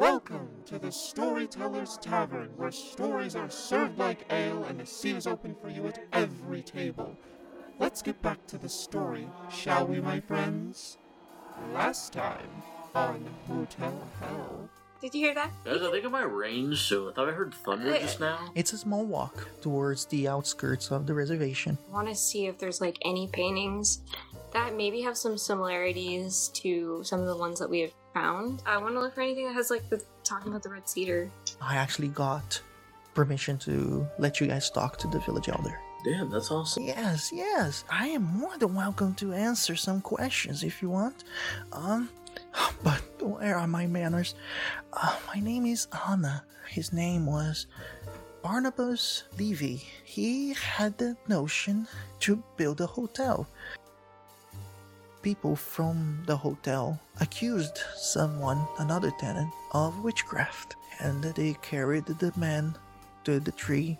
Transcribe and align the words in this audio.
Welcome 0.00 0.48
to 0.64 0.78
the 0.78 0.90
Storyteller's 0.90 1.98
Tavern, 1.98 2.48
where 2.56 2.72
stories 2.72 3.36
are 3.36 3.50
served 3.50 3.98
like 3.98 4.24
ale 4.32 4.64
and 4.64 4.80
the 4.80 4.86
seat 4.86 5.14
is 5.14 5.26
open 5.26 5.54
for 5.60 5.68
you 5.68 5.86
at 5.88 6.06
every 6.14 6.62
table. 6.62 7.14
Let's 7.78 8.00
get 8.00 8.22
back 8.22 8.46
to 8.46 8.56
the 8.56 8.66
story, 8.66 9.28
shall 9.50 9.86
we, 9.86 10.00
my 10.00 10.18
friends? 10.18 10.96
Last 11.74 12.14
time 12.14 12.48
on 12.94 13.26
Hotel 13.46 13.92
Hell. 14.20 14.70
Did 15.02 15.14
you 15.14 15.20
hear 15.20 15.34
that? 15.34 15.50
Guys, 15.66 15.82
I 15.82 15.90
think 15.90 16.06
I 16.06 16.08
might 16.08 16.32
range 16.32 16.78
so 16.88 17.10
I 17.10 17.12
thought 17.12 17.28
I 17.28 17.32
heard 17.32 17.52
thunder 17.52 17.92
just 17.98 18.22
uh, 18.22 18.30
now. 18.30 18.52
It's 18.54 18.72
a 18.72 18.78
small 18.78 19.04
walk 19.04 19.48
towards 19.60 20.06
the 20.06 20.28
outskirts 20.28 20.90
of 20.90 21.06
the 21.06 21.12
reservation. 21.12 21.76
I 21.90 21.92
want 21.92 22.08
to 22.08 22.14
see 22.14 22.46
if 22.46 22.56
there's 22.56 22.80
like 22.80 22.96
any 23.04 23.28
paintings 23.28 24.00
that 24.54 24.74
maybe 24.74 25.02
have 25.02 25.18
some 25.18 25.36
similarities 25.36 26.48
to 26.54 27.04
some 27.04 27.20
of 27.20 27.26
the 27.26 27.36
ones 27.36 27.58
that 27.58 27.68
we 27.68 27.80
have 27.80 27.92
found. 28.12 28.62
I 28.66 28.78
want 28.78 28.94
to 28.94 29.00
look 29.00 29.14
for 29.14 29.20
anything 29.20 29.46
that 29.46 29.54
has 29.54 29.70
like 29.70 29.88
the 29.88 30.02
talking 30.24 30.50
about 30.50 30.62
the 30.62 30.70
red 30.70 30.88
cedar. 30.88 31.30
I 31.60 31.76
actually 31.76 32.08
got 32.08 32.60
permission 33.14 33.58
to 33.58 34.06
let 34.18 34.40
you 34.40 34.46
guys 34.46 34.70
talk 34.70 34.96
to 34.98 35.08
the 35.08 35.20
village 35.20 35.48
elder. 35.48 35.78
Damn, 36.04 36.30
that's 36.30 36.50
awesome. 36.50 36.84
Yes, 36.84 37.30
yes. 37.32 37.84
I 37.90 38.06
am 38.08 38.22
more 38.22 38.56
than 38.56 38.74
welcome 38.74 39.14
to 39.16 39.34
answer 39.34 39.76
some 39.76 40.00
questions 40.00 40.64
if 40.64 40.80
you 40.80 40.88
want. 40.88 41.24
Um, 41.72 42.08
but 42.82 43.02
where 43.20 43.56
are 43.56 43.66
my 43.66 43.86
manners? 43.86 44.34
Uh, 44.92 45.16
my 45.34 45.40
name 45.40 45.66
is 45.66 45.88
Anna. 46.08 46.42
His 46.68 46.92
name 46.92 47.26
was 47.26 47.66
Barnabas 48.42 49.24
Levy. 49.38 49.82
He 50.04 50.54
had 50.54 50.96
the 50.96 51.16
notion 51.28 51.86
to 52.20 52.42
build 52.56 52.80
a 52.80 52.86
hotel. 52.86 53.46
People 55.22 55.54
from 55.54 56.22
the 56.26 56.36
hotel 56.36 56.98
accused 57.20 57.78
someone, 57.94 58.66
another 58.78 59.10
tenant, 59.18 59.52
of 59.72 60.02
witchcraft, 60.02 60.76
and 60.98 61.22
they 61.22 61.54
carried 61.60 62.06
the 62.06 62.32
man 62.36 62.74
to 63.24 63.38
the 63.38 63.52
tree 63.52 63.98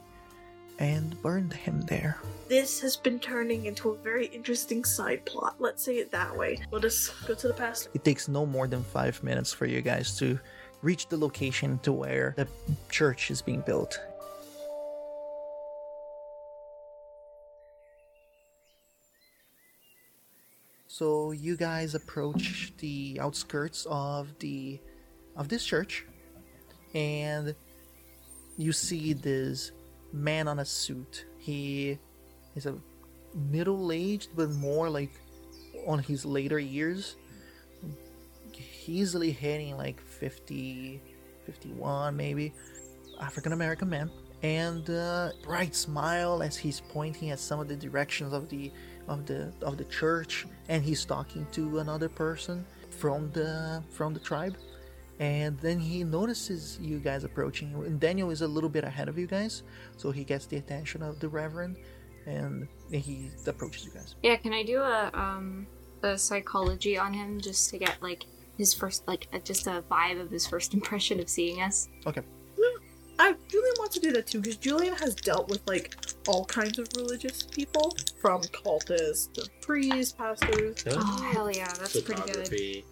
and 0.78 1.20
burned 1.20 1.52
him 1.52 1.82
there. 1.82 2.16
This 2.48 2.80
has 2.80 2.96
been 2.96 3.18
turning 3.18 3.66
into 3.66 3.90
a 3.90 3.96
very 3.98 4.26
interesting 4.28 4.82
side 4.82 5.26
plot. 5.26 5.56
Let's 5.58 5.84
say 5.84 5.98
it 5.98 6.10
that 6.10 6.34
way. 6.34 6.58
Let 6.70 6.86
us 6.86 7.10
go 7.26 7.34
to 7.34 7.48
the 7.48 7.54
past. 7.54 7.90
It 7.92 8.02
takes 8.02 8.26
no 8.26 8.46
more 8.46 8.66
than 8.66 8.82
five 8.82 9.22
minutes 9.22 9.52
for 9.52 9.66
you 9.66 9.82
guys 9.82 10.16
to 10.18 10.40
reach 10.80 11.08
the 11.08 11.18
location 11.18 11.78
to 11.82 11.92
where 11.92 12.32
the 12.38 12.48
church 12.90 13.30
is 13.30 13.42
being 13.42 13.60
built. 13.60 14.00
So 21.00 21.32
you 21.32 21.56
guys 21.56 21.94
approach 21.94 22.74
the 22.76 23.16
outskirts 23.22 23.86
of 23.88 24.38
the 24.38 24.78
of 25.34 25.48
this 25.48 25.64
church 25.64 26.04
and 26.92 27.54
you 28.58 28.72
see 28.72 29.14
this 29.14 29.72
man 30.12 30.46
on 30.46 30.58
a 30.58 30.64
suit. 30.66 31.24
He 31.38 31.98
is 32.54 32.66
a 32.66 32.74
middle-aged 33.34 34.28
but 34.36 34.50
more 34.50 34.90
like 34.90 35.12
on 35.86 36.00
his 36.00 36.26
later 36.26 36.58
years. 36.58 37.16
Easily 38.86 39.32
hitting 39.32 39.78
like 39.78 40.02
50 40.02 41.00
51 41.46 42.14
maybe. 42.14 42.52
African 43.18 43.54
american 43.54 43.88
man. 43.88 44.10
And 44.42 44.90
uh, 44.90 45.30
bright 45.42 45.74
smile 45.74 46.42
as 46.42 46.58
he's 46.58 46.82
pointing 46.92 47.30
at 47.30 47.40
some 47.40 47.58
of 47.58 47.68
the 47.68 47.76
directions 47.76 48.34
of 48.34 48.50
the 48.50 48.70
of 49.08 49.26
the 49.26 49.52
of 49.62 49.76
the 49.76 49.84
church 49.84 50.46
and 50.68 50.82
he's 50.82 51.04
talking 51.04 51.46
to 51.52 51.78
another 51.78 52.08
person 52.08 52.64
from 52.90 53.30
the 53.32 53.82
from 53.90 54.14
the 54.14 54.20
tribe. 54.20 54.56
And 55.18 55.58
then 55.60 55.78
he 55.78 56.02
notices 56.02 56.78
you 56.80 56.98
guys 56.98 57.24
approaching. 57.24 57.74
And 57.74 58.00
daniel 58.00 58.30
is 58.30 58.40
a 58.42 58.48
little 58.48 58.70
bit 58.70 58.84
ahead 58.84 59.08
of 59.08 59.18
you 59.18 59.26
guys 59.26 59.62
so 59.96 60.10
he 60.10 60.24
gets 60.24 60.46
the 60.46 60.56
attention 60.56 61.02
of 61.02 61.20
the 61.20 61.28
reverend 61.28 61.76
and 62.26 62.68
he 62.90 63.30
approaches 63.46 63.84
you 63.84 63.92
guys. 63.92 64.14
Yeah, 64.22 64.36
can 64.36 64.52
I 64.52 64.62
do 64.62 64.80
a 64.80 65.10
um 65.14 65.66
a 66.02 66.16
psychology 66.16 66.96
on 66.96 67.12
him 67.12 67.40
just 67.40 67.70
to 67.70 67.78
get 67.78 68.02
like 68.02 68.24
his 68.56 68.74
first 68.74 69.06
like 69.06 69.26
just 69.44 69.66
a 69.66 69.82
vibe 69.90 70.20
of 70.20 70.30
his 70.30 70.46
first 70.46 70.74
impression 70.78 71.20
of 71.20 71.28
seeing 71.28 71.62
us? 71.62 71.88
okay. 72.06 72.22
I 72.22 72.22
Julian 72.22 72.30
wants 72.30 72.39
to 73.92 74.00
do 74.00 74.12
that 74.12 74.26
too 74.26 74.40
because 74.40 74.56
Julian 74.56 74.94
has 74.96 75.14
dealt 75.14 75.48
with 75.48 75.66
like 75.66 75.96
all 76.28 76.44
kinds 76.44 76.78
of 76.78 76.88
religious 76.96 77.42
people, 77.42 77.96
from 78.20 78.42
cultists 78.42 79.32
to 79.34 79.48
priests, 79.60 80.12
pastors. 80.12 80.84
Oh 80.88 81.30
hell 81.32 81.50
yeah, 81.50 81.72
that's 81.78 82.00
pretty 82.00 82.22
good. 82.22 82.48
Photography 82.48 82.84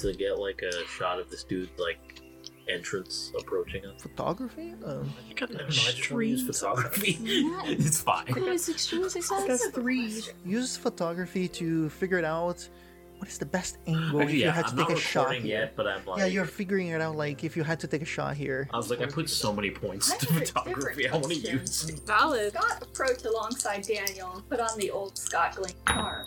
to 0.00 0.12
get 0.14 0.38
like 0.38 0.62
a 0.62 0.86
shot 0.86 1.18
of 1.18 1.30
this 1.30 1.44
dude 1.44 1.68
like 1.78 2.20
entrance 2.68 3.32
approaching 3.38 3.84
us. 3.86 4.02
photography 4.02 4.74
um, 4.84 5.12
I 5.30 5.34
don't 5.34 5.52
know, 5.52 5.64
I 5.64 5.68
just 5.68 6.10
want 6.10 6.22
to 6.22 6.28
use 6.28 6.46
photography. 6.46 7.18
It's 7.66 8.00
fine. 8.00 8.26
That 8.26 8.48
is 8.48 8.68
extremely 8.68 9.08
successful. 9.08 9.46
That's 9.46 9.68
three. 9.68 10.22
use 10.44 10.76
photography 10.76 11.48
to 11.48 11.88
figure 11.90 12.18
it 12.18 12.24
out 12.24 12.68
what 13.18 13.28
is 13.28 13.38
the 13.38 13.46
best 13.46 13.78
angle 13.86 14.20
if 14.20 14.30
you 14.32 14.40
yeah, 14.40 14.52
had 14.52 14.66
to 14.66 14.72
I'm 14.72 14.76
take 14.78 14.88
not 14.90 14.98
a 14.98 15.00
shot 15.00 15.34
here. 15.34 15.42
yet, 15.60 15.76
but 15.76 15.86
I'm 15.86 16.04
like, 16.04 16.18
yeah, 16.18 16.26
you're 16.26 16.44
figuring 16.44 16.88
it 16.88 17.00
out. 17.00 17.16
Like 17.16 17.44
if 17.44 17.56
you 17.56 17.62
had 17.64 17.80
to 17.80 17.86
take 17.86 18.02
a 18.02 18.06
shot 18.06 18.36
here. 18.36 18.68
I 18.72 18.76
was 18.76 18.90
like, 18.90 19.00
I 19.00 19.06
put 19.06 19.28
so 19.30 19.52
many 19.52 19.70
points 19.70 20.14
to 20.16 20.26
photography. 20.26 21.08
I 21.08 21.12
different 21.12 21.22
want 21.22 21.34
to 21.34 21.40
question. 21.40 21.58
use. 21.60 21.82
Valid. 22.06 22.52
Scott 22.52 22.82
approached 22.82 23.24
alongside 23.24 23.82
Daniel 23.82 24.32
and 24.34 24.48
put 24.48 24.60
on 24.60 24.76
the 24.78 24.90
old 24.90 25.16
Scott 25.18 25.56
Glenn 25.56 25.72
charm. 25.88 26.26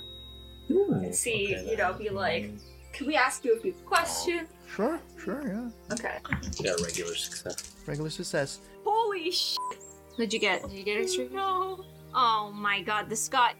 And 0.69 1.16
see, 1.16 1.55
you 1.67 1.77
know, 1.77 1.94
be 1.94 2.09
like, 2.09 2.51
can 2.94 3.07
we 3.07 3.16
ask 3.16 3.44
you 3.44 3.56
a 3.57 3.59
few 3.59 3.73
questions? 3.85 4.47
Sure, 4.75 5.00
sure, 5.17 5.41
yeah. 5.47 5.69
Okay. 5.94 6.17
got 6.63 6.79
regular 6.81 7.16
success. 7.16 7.73
Regular 7.88 8.09
success. 8.11 8.59
Holy 8.85 9.31
sh! 9.31 9.56
Oh, 9.59 9.75
Did 10.17 10.31
you 10.31 10.39
get? 10.39 10.61
Did 10.61 10.71
you 10.71 10.83
get 10.83 11.01
extra? 11.01 11.27
No. 11.29 11.83
Oh 12.13 12.51
my 12.53 12.81
god, 12.83 13.09
the 13.09 13.16
Scott 13.16 13.56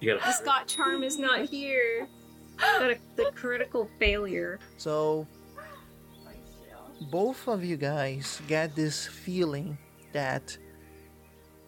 You 0.00 0.14
the 0.14 0.18
gotta. 0.20 0.32
Scott 0.32 0.66
charm 0.66 1.04
is 1.04 1.16
not 1.18 1.48
here. 1.48 2.08
The 3.16 3.30
critical 3.34 3.88
failure. 3.98 4.58
So 4.76 5.26
both 7.10 7.48
of 7.48 7.64
you 7.64 7.76
guys 7.76 8.40
get 8.46 8.74
this 8.76 9.06
feeling 9.06 9.76
that 10.12 10.56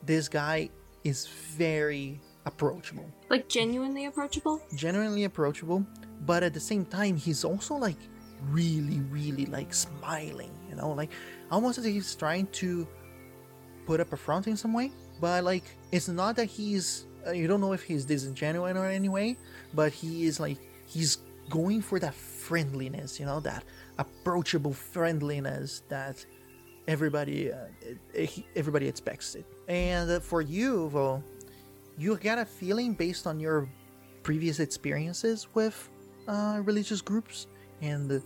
this 0.04 0.28
guy 0.28 0.70
is 1.02 1.26
very 1.56 2.20
approachable, 2.46 3.06
Like 3.30 3.48
genuinely 3.48 4.04
approachable. 4.06 4.60
genuinely 4.76 5.24
approachable, 5.24 5.84
but 6.26 6.42
at 6.42 6.52
the 6.54 6.60
same 6.60 6.84
time 6.84 7.16
he's 7.16 7.44
also 7.44 7.74
like 7.74 7.96
really, 8.50 9.00
really 9.10 9.46
like 9.46 9.72
smiling. 9.74 10.52
You 10.68 10.76
know, 10.76 10.90
like 10.92 11.10
almost 11.50 11.78
as 11.78 11.86
if 11.86 11.92
he's 11.94 12.14
trying 12.14 12.46
to 12.62 12.86
put 13.86 14.00
up 14.00 14.12
a 14.12 14.16
front 14.16 14.46
in 14.46 14.56
some 14.56 14.72
way, 14.72 14.92
but 15.20 15.42
like 15.44 15.64
it's 15.90 16.08
not 16.08 16.36
that 16.36 16.46
he's. 16.46 17.06
Uh, 17.26 17.30
you 17.32 17.46
don't 17.48 17.60
know 17.62 17.72
if 17.72 17.82
he's 17.82 18.04
disingenuous 18.04 18.76
or 18.76 18.84
any 18.86 19.08
way, 19.08 19.36
but 19.72 19.90
he 19.92 20.26
is 20.26 20.38
like 20.38 20.58
he's 20.86 21.18
going 21.50 21.82
for 21.82 21.98
that 21.98 22.14
friendliness, 22.14 23.20
you 23.20 23.26
know, 23.26 23.40
that 23.40 23.64
approachable 23.98 24.72
friendliness 24.72 25.82
that 25.88 26.24
everybody 26.88 27.52
uh, 27.52 28.26
everybody 28.56 28.88
expects 28.88 29.34
it. 29.34 29.46
And 29.68 30.22
for 30.22 30.40
you, 30.40 30.90
though, 30.92 31.22
you 31.98 32.16
get 32.16 32.38
a 32.38 32.44
feeling 32.44 32.94
based 32.94 33.26
on 33.26 33.40
your 33.40 33.68
previous 34.22 34.60
experiences 34.60 35.48
with 35.54 35.90
uh, 36.28 36.60
religious 36.64 37.00
groups 37.00 37.46
and 37.82 38.22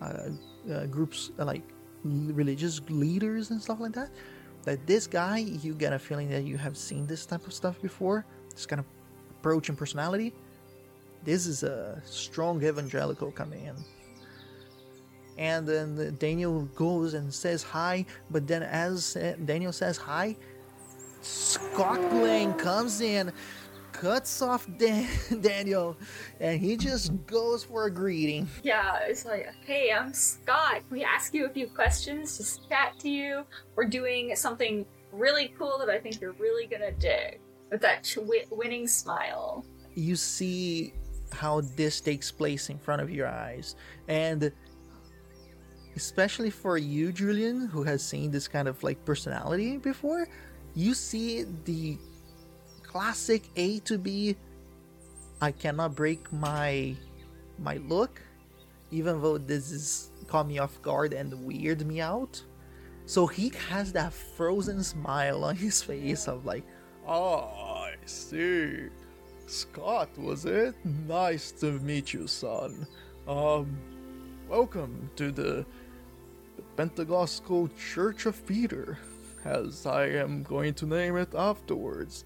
uh, 0.00 0.04
uh, 0.04 0.86
groups 0.86 1.30
uh, 1.38 1.44
like 1.44 1.62
religious 2.04 2.80
leaders 2.88 3.50
and 3.50 3.60
stuff 3.60 3.80
like 3.80 3.92
that. 3.92 4.10
That 4.64 4.86
this 4.86 5.06
guy, 5.06 5.38
you 5.38 5.74
get 5.74 5.92
a 5.92 5.98
feeling 5.98 6.28
that 6.30 6.44
you 6.44 6.58
have 6.58 6.76
seen 6.76 7.06
this 7.06 7.24
type 7.24 7.46
of 7.46 7.52
stuff 7.52 7.80
before. 7.80 8.26
This 8.50 8.66
kind 8.66 8.80
of 8.80 8.86
approach 9.30 9.68
and 9.68 9.78
personality. 9.78 10.34
This 11.24 11.46
is 11.46 11.62
a 11.62 12.00
strong 12.04 12.62
evangelical 12.64 13.30
coming 13.30 13.64
in. 13.66 13.76
And 15.38 15.66
then 15.66 16.16
Daniel 16.18 16.62
goes 16.74 17.14
and 17.14 17.32
says 17.32 17.62
hi, 17.62 18.04
but 18.30 18.46
then 18.46 18.62
as 18.62 19.16
Daniel 19.44 19.72
says 19.72 19.96
hi, 19.96 20.36
Scotland 21.22 22.58
comes 22.58 23.00
in, 23.00 23.32
cuts 23.92 24.42
off 24.42 24.66
Dan- 24.78 25.08
Daniel, 25.40 25.96
and 26.40 26.60
he 26.60 26.76
just 26.76 27.12
goes 27.26 27.64
for 27.64 27.84
a 27.84 27.90
greeting. 27.90 28.48
Yeah, 28.62 28.98
it's 29.02 29.24
like, 29.24 29.48
hey, 29.66 29.92
I'm 29.92 30.12
Scott. 30.12 30.82
We 30.90 31.04
ask 31.04 31.32
you 31.34 31.46
a 31.46 31.50
few 31.50 31.68
questions? 31.68 32.36
Just 32.38 32.68
chat 32.68 32.98
to 33.00 33.08
you. 33.08 33.44
We're 33.76 33.84
doing 33.86 34.34
something 34.36 34.84
really 35.12 35.54
cool 35.58 35.76
that 35.78 35.88
I 35.88 35.98
think 35.98 36.20
you're 36.20 36.32
really 36.32 36.66
gonna 36.66 36.92
dig. 36.92 37.40
With 37.70 37.80
that 37.82 38.02
ch- 38.02 38.18
winning 38.50 38.88
smile. 38.88 39.64
You 39.94 40.16
see 40.16 40.92
how 41.32 41.62
this 41.76 42.00
takes 42.00 42.30
place 42.30 42.70
in 42.70 42.78
front 42.78 43.02
of 43.02 43.10
your 43.10 43.26
eyes, 43.28 43.76
and 44.08 44.52
especially 45.96 46.50
for 46.50 46.78
you, 46.78 47.12
Julian, 47.12 47.66
who 47.66 47.82
has 47.82 48.02
seen 48.02 48.30
this 48.30 48.48
kind 48.48 48.68
of 48.68 48.82
like 48.82 49.04
personality 49.04 49.76
before, 49.76 50.28
you 50.74 50.94
see 50.94 51.44
the 51.64 51.98
classic 52.82 53.42
A 53.56 53.80
to 53.80 53.98
B. 53.98 54.36
I 55.40 55.52
cannot 55.52 55.94
break 55.94 56.32
my 56.32 56.94
my 57.58 57.76
look, 57.88 58.20
even 58.90 59.20
though 59.22 59.38
this 59.38 59.70
is 59.70 60.10
caught 60.26 60.46
me 60.46 60.58
off 60.58 60.80
guard 60.82 61.12
and 61.12 61.32
weird 61.44 61.86
me 61.86 62.00
out. 62.00 62.42
So 63.06 63.26
he 63.26 63.52
has 63.68 63.92
that 63.92 64.12
frozen 64.12 64.84
smile 64.84 65.44
on 65.44 65.56
his 65.56 65.82
face 65.82 66.28
of 66.28 66.46
like, 66.46 66.64
oh, 67.06 67.40
I 67.40 67.94
see. 68.06 68.88
Scott, 69.50 70.16
was 70.16 70.44
it? 70.44 70.76
Nice 71.08 71.50
to 71.52 71.72
meet 71.80 72.12
you, 72.12 72.28
son. 72.28 72.86
Um, 73.26 73.76
welcome 74.48 75.10
to 75.16 75.32
the, 75.32 75.66
the 76.56 76.62
Pentecostal 76.76 77.68
Church 77.76 78.26
of 78.26 78.46
Peter, 78.46 78.96
as 79.44 79.86
I 79.86 80.06
am 80.06 80.44
going 80.44 80.74
to 80.74 80.86
name 80.86 81.16
it 81.16 81.34
afterwards. 81.34 82.24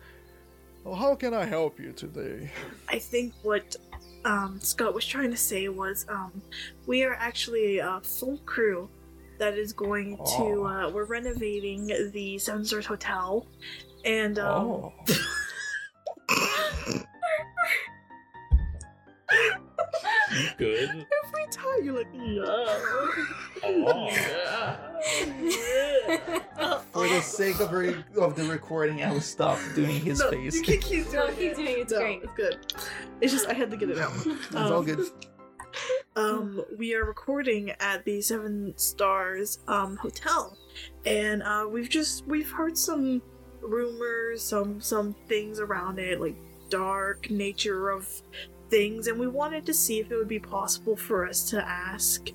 Well, 0.85 0.95
how 0.95 1.15
can 1.15 1.33
I 1.33 1.47
help 1.47 1.81
you 1.81 1.93
today? 1.93 2.51
I 2.91 2.99
think 2.99 3.33
what 3.43 3.75
um, 4.27 4.61
Scott 4.61 4.95
was 4.95 5.07
trying 5.07 5.31
to 5.31 5.37
say 5.37 5.69
was 5.71 6.05
um, 6.11 6.43
we 6.87 7.05
are 7.05 7.15
actually 7.15 7.79
a 7.79 8.01
full 8.03 8.37
crew 8.45 8.91
that 9.39 9.55
is 9.55 9.73
going 9.73 10.19
to. 10.37 10.67
Uh, 10.67 10.91
we're 10.91 11.07
renovating 11.07 11.87
the 12.13 12.37
Stars 12.39 12.85
Hotel, 12.85 13.47
and 14.05 14.39
um, 14.39 14.67
Oh. 14.67 14.93
Good. 20.59 20.89
every 20.91 21.47
time 21.51 21.85
you're 21.85 21.95
like, 21.97 22.09
yeah. 22.15 22.45
Oh. 23.67 24.09
yeah. 25.41 26.79
for 26.93 27.09
the 27.09 27.21
sake 27.23 27.61
of, 27.61 27.73
re- 27.73 28.05
of 28.21 28.37
the 28.37 28.45
recording, 28.45 29.03
I 29.03 29.13
will 29.13 29.21
stop 29.21 29.59
doing 29.75 30.01
his 30.01 30.21
no, 30.21 30.31
face. 30.31 30.55
You 30.55 30.63
can 30.63 30.81
keep 30.81 31.05
doing 31.11 31.15
No, 31.15 31.27
it. 31.27 31.39
keep 31.39 31.55
doing 31.57 31.69
it, 31.69 31.79
it's 31.79 31.93
No, 31.93 31.99
great. 31.99 32.23
It's 32.23 32.33
good. 32.37 32.73
It's 33.21 33.33
just 33.33 33.47
I 33.49 33.55
had 33.55 33.71
to 33.71 33.77
get 33.77 33.91
it 33.91 33.99
out. 33.99 34.13
It's 34.27 34.55
all 34.55 34.73
Um, 34.79 34.85
good. 34.85 35.01
um 36.17 36.65
we 36.79 36.95
are 36.95 37.05
recording 37.05 37.71
at 37.81 38.05
the 38.05 38.21
seven 38.23 38.73
stars 38.77 39.59
um 39.67 39.97
hotel 39.97 40.57
and 41.05 41.43
uh 41.43 41.67
we've 41.69 41.89
just 41.89 42.25
we've 42.29 42.51
heard 42.51 42.79
some 42.79 43.21
rumors 43.61 44.41
some 44.43 44.81
some 44.81 45.15
things 45.27 45.59
around 45.59 45.99
it 45.99 46.21
like 46.21 46.37
dark 46.71 47.29
nature 47.31 47.91
of 47.91 48.09
things 48.71 49.07
and 49.07 49.19
we 49.19 49.27
wanted 49.27 49.65
to 49.67 49.75
see 49.75 50.01
if 50.01 50.11
it 50.11 50.17
would 50.17 50.29
be 50.29 50.39
possible 50.39 50.97
for 50.97 51.27
us 51.29 51.49
to 51.51 51.63
ask 51.67 52.29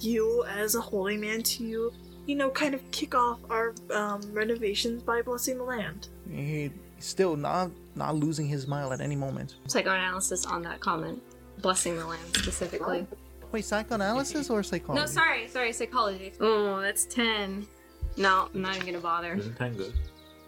you 0.00 0.44
as 0.48 0.74
a 0.74 0.80
holy 0.80 1.16
man 1.16 1.42
to 1.42 1.92
you 2.26 2.34
know 2.34 2.50
kind 2.50 2.74
of 2.74 2.90
kick 2.90 3.14
off 3.14 3.38
our 3.50 3.74
um 3.92 4.20
renovations 4.32 5.02
by 5.02 5.22
blessing 5.22 5.56
the 5.58 5.64
land 5.64 6.08
He 6.30 6.70
still 6.98 7.36
not 7.36 7.70
not 7.94 8.16
losing 8.16 8.46
his 8.48 8.62
smile 8.62 8.92
at 8.92 9.00
any 9.00 9.14
moment. 9.14 9.54
Psychoanalysis 9.68 10.46
on 10.46 10.62
that 10.62 10.80
comment. 10.80 11.22
Blessing 11.58 11.96
the 11.96 12.06
land 12.06 12.20
specifically. 12.34 13.06
Wait, 13.52 13.64
psychoanalysis 13.64 14.50
or 14.50 14.64
psychology? 14.64 15.00
No, 15.00 15.06
sorry, 15.06 15.46
sorry, 15.46 15.72
psychology. 15.72 16.32
Oh, 16.40 16.80
that's 16.80 17.04
10. 17.04 17.68
No, 18.16 18.48
I'm 18.52 18.62
not 18.62 18.74
even 18.74 18.86
gonna 18.86 18.98
bother. 18.98 19.34
Isn't 19.34 19.54
ten 19.56 19.74
good? 19.74 19.92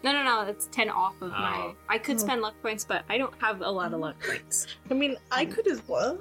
No, 0.06 0.12
no, 0.12 0.22
no, 0.22 0.44
that's 0.46 0.68
10 0.68 0.88
off 0.88 1.20
of 1.20 1.30
my. 1.32 1.56
Oh. 1.56 1.74
I 1.88 1.98
could 1.98 2.20
spend 2.20 2.40
luck 2.40 2.54
points, 2.62 2.84
but 2.84 3.04
I 3.08 3.18
don't 3.18 3.34
have 3.40 3.60
a 3.60 3.68
lot 3.68 3.92
of 3.92 3.98
luck 4.00 4.14
points. 4.24 4.68
i 4.88 4.94
mean 4.94 5.16
i 5.32 5.44
could 5.44 5.66
as 5.66 5.82
well 5.88 6.16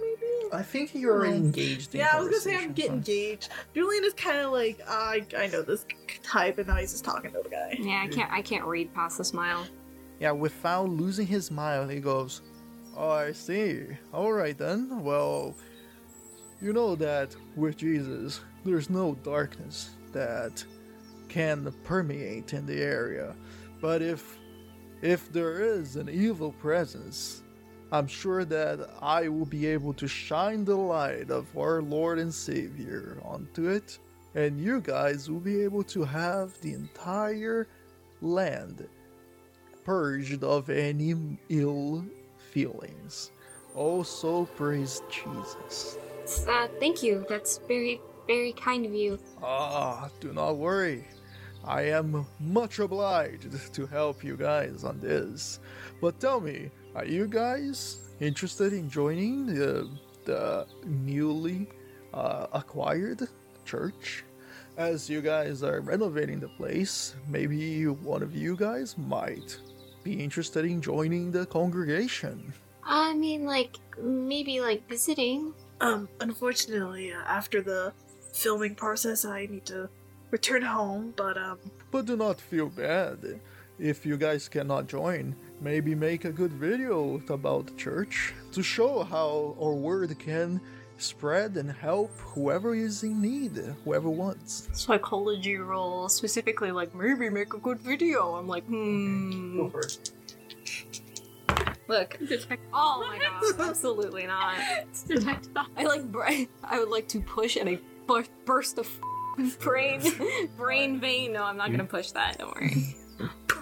maybe 0.00 0.26
I 0.52 0.62
think 0.62 0.92
you're 0.94 1.14
already 1.18 1.36
Um, 1.36 1.44
engaged 1.44 1.94
in 1.94 2.00
Yeah, 2.00 2.10
I 2.14 2.18
was 2.18 2.28
gonna 2.30 2.40
say 2.40 2.54
I'm 2.56 2.60
conversation, 2.64 2.72
getting 2.74 3.04
so- 3.04 3.12
engaged. 3.12 3.48
Julian 3.74 4.04
is 4.04 4.14
kind 4.14 4.38
of 4.38 4.50
like 4.50 4.80
I 4.88 5.24
I 5.36 5.46
know 5.46 5.62
this 5.62 5.86
type, 6.22 6.58
and 6.58 6.66
now 6.66 6.76
he's 6.76 6.90
just 6.92 7.04
talking 7.04 7.30
to 7.32 7.40
the 7.42 7.48
guy. 7.48 7.76
Yeah, 7.78 8.02
I 8.04 8.08
can't. 8.08 8.32
I 8.32 8.42
can't 8.42 8.64
read 8.64 8.92
past 8.94 9.18
the 9.18 9.24
smile. 9.24 9.64
Yeah, 10.18 10.32
without 10.32 10.88
losing 10.88 11.26
his 11.28 11.46
smile, 11.46 11.86
he 11.88 12.00
goes, 12.00 12.42
Oh, 12.96 13.10
I 13.10 13.30
see. 13.32 13.86
Alright 14.12 14.58
then. 14.58 15.04
Well, 15.04 15.54
you 16.60 16.72
know 16.72 16.96
that 16.96 17.36
with 17.54 17.76
Jesus, 17.76 18.40
there's 18.64 18.90
no 18.90 19.14
darkness 19.22 19.90
that 20.12 20.64
can 21.28 21.72
permeate 21.84 22.54
in 22.54 22.66
the 22.66 22.80
area. 22.80 23.34
But 23.80 24.02
if 24.02 24.38
if 25.00 25.32
there 25.32 25.60
is 25.60 25.96
an 25.96 26.08
evil 26.08 26.52
presence, 26.52 27.42
I'm 27.92 28.06
sure 28.06 28.44
that 28.44 28.90
I 29.00 29.28
will 29.28 29.46
be 29.46 29.66
able 29.66 29.94
to 29.94 30.08
shine 30.08 30.64
the 30.64 30.76
light 30.76 31.30
of 31.30 31.46
our 31.56 31.80
Lord 31.80 32.18
and 32.18 32.34
Savior 32.34 33.18
onto 33.24 33.68
it, 33.68 33.98
and 34.34 34.60
you 34.60 34.80
guys 34.80 35.30
will 35.30 35.40
be 35.40 35.62
able 35.62 35.84
to 35.84 36.04
have 36.04 36.60
the 36.60 36.74
entire 36.74 37.68
land 38.20 38.86
purged 39.84 40.44
of 40.44 40.68
any 40.68 41.14
ill 41.48 42.04
feelings. 42.50 43.30
Also, 43.74 44.44
praise 44.56 45.00
Jesus. 45.08 45.96
Uh, 46.48 46.68
thank 46.80 47.02
you. 47.02 47.24
That's 47.28 47.58
very, 47.68 48.00
very 48.26 48.52
kind 48.52 48.84
of 48.84 48.92
you. 48.92 49.18
Ah, 49.42 50.10
do 50.20 50.32
not 50.32 50.56
worry. 50.56 51.06
I 51.68 51.82
am 51.82 52.24
much 52.40 52.78
obliged 52.78 53.74
to 53.74 53.86
help 53.86 54.24
you 54.24 54.38
guys 54.38 54.84
on 54.84 55.00
this. 55.00 55.60
But 56.00 56.18
tell 56.18 56.40
me, 56.40 56.70
are 56.94 57.04
you 57.04 57.26
guys 57.26 58.08
interested 58.20 58.72
in 58.72 58.88
joining 58.88 59.44
the, 59.44 59.86
the 60.24 60.66
newly 60.86 61.68
uh, 62.14 62.46
acquired 62.54 63.28
church? 63.66 64.24
As 64.78 65.10
you 65.10 65.20
guys 65.20 65.62
are 65.62 65.82
renovating 65.82 66.40
the 66.40 66.48
place, 66.48 67.14
maybe 67.28 67.86
one 67.86 68.22
of 68.22 68.34
you 68.34 68.56
guys 68.56 68.96
might 68.96 69.58
be 70.02 70.14
interested 70.14 70.64
in 70.64 70.80
joining 70.80 71.30
the 71.30 71.44
congregation. 71.44 72.50
I 72.82 73.12
mean, 73.12 73.44
like 73.44 73.76
maybe 74.00 74.62
like 74.62 74.88
visiting. 74.88 75.52
Um, 75.82 76.08
unfortunately, 76.20 77.12
uh, 77.12 77.18
after 77.26 77.60
the 77.60 77.92
filming 78.32 78.74
process, 78.74 79.26
I 79.26 79.44
need 79.44 79.66
to 79.66 79.90
return 80.30 80.62
home. 80.62 81.14
But 81.16 81.36
um, 81.36 81.58
But 81.90 82.06
do 82.06 82.16
not 82.16 82.40
feel 82.40 82.68
bad. 82.68 83.40
If 83.78 84.04
you 84.04 84.16
guys 84.16 84.48
cannot 84.48 84.88
join, 84.88 85.36
maybe 85.60 85.94
make 85.94 86.24
a 86.24 86.32
good 86.32 86.52
video 86.52 87.22
about 87.28 87.66
the 87.68 87.74
church 87.74 88.34
to 88.52 88.62
show 88.62 89.04
how 89.04 89.56
our 89.60 89.72
word 89.72 90.18
can 90.18 90.60
spread 90.96 91.56
and 91.56 91.70
help 91.70 92.10
whoever 92.18 92.74
is 92.74 93.04
in 93.04 93.22
need, 93.22 93.56
whoever 93.84 94.10
wants. 94.10 94.68
Psychology 94.72 95.56
roll 95.56 96.08
specifically, 96.08 96.72
like 96.72 96.92
maybe 96.92 97.30
make 97.30 97.54
a 97.54 97.58
good 97.58 97.78
video. 97.78 98.34
I'm 98.34 98.48
like, 98.48 98.64
hmm. 98.66 99.56
Go 99.58 99.70
first. 99.70 100.12
Look. 101.86 102.18
detect. 102.18 102.62
Oh 102.74 103.06
my 103.08 103.18
god, 103.18 103.68
absolutely 103.68 104.26
not. 104.26 104.56
It's 104.90 105.04
detective. 105.04 105.56
I 105.76 105.84
like. 105.84 106.02
I 106.64 106.78
would 106.80 106.90
like 106.90 107.08
to 107.08 107.20
push 107.20 107.56
and 107.56 107.68
a 107.68 107.78
bu- 108.06 108.24
burst 108.44 108.78
of 108.78 108.86
brain, 109.60 110.00
brain 110.56 111.00
vein. 111.00 111.32
No, 111.32 111.44
I'm 111.44 111.56
not 111.56 111.70
gonna 111.70 111.84
push 111.84 112.10
that. 112.12 112.38
Don't 112.38 112.54
worry. 112.54 112.94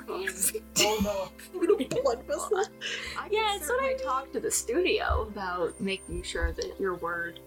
oh 0.09 1.30
no, 1.54 1.87
blood 2.02 2.23
vessel. 2.26 2.62
I 3.18 3.28
Yeah, 3.30 3.40
can 3.42 3.56
it's 3.56 3.68
what 3.68 3.83
I 3.83 3.88
certainly 3.88 3.88
mean. 3.95 3.99
talk 4.04 4.33
to 4.33 4.40
the 4.40 4.50
studio 4.50 5.23
about 5.30 5.80
making 5.80 6.23
sure 6.23 6.52
that 6.52 6.75
your 6.78 6.95
word 6.97 7.40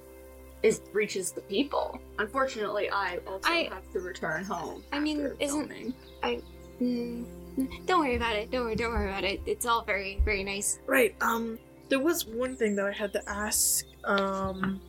is 0.62 0.82
reaches 0.92 1.32
the 1.32 1.42
people. 1.42 2.00
Unfortunately, 2.18 2.90
I 2.90 3.20
also 3.28 3.48
I- 3.50 3.70
have 3.72 3.90
to 3.94 4.00
return 4.02 4.44
home. 4.44 4.84
I 4.92 5.00
mean, 5.00 5.32
isn't- 5.40 5.70
filming. 5.70 5.94
Mm, 6.82 7.26
don't 7.86 8.00
worry 8.00 8.16
about 8.16 8.36
it. 8.36 8.52
Don't 8.52 8.64
worry. 8.66 8.76
Don't 8.76 8.92
worry 8.94 9.10
about 9.10 9.24
it. 9.26 9.42
It's 9.46 9.66
all 9.66 9.84
very, 9.84 10.22
very 10.24 10.44
nice. 10.44 10.80
Right. 10.86 11.14
Um, 11.22 11.60
there 11.90 12.00
was 12.00 12.26
one 12.26 12.56
thing 12.56 12.76
that 12.76 12.86
I 12.86 12.92
had 12.92 13.12
to 13.14 13.30
ask. 13.30 13.86
Um, 14.06 14.80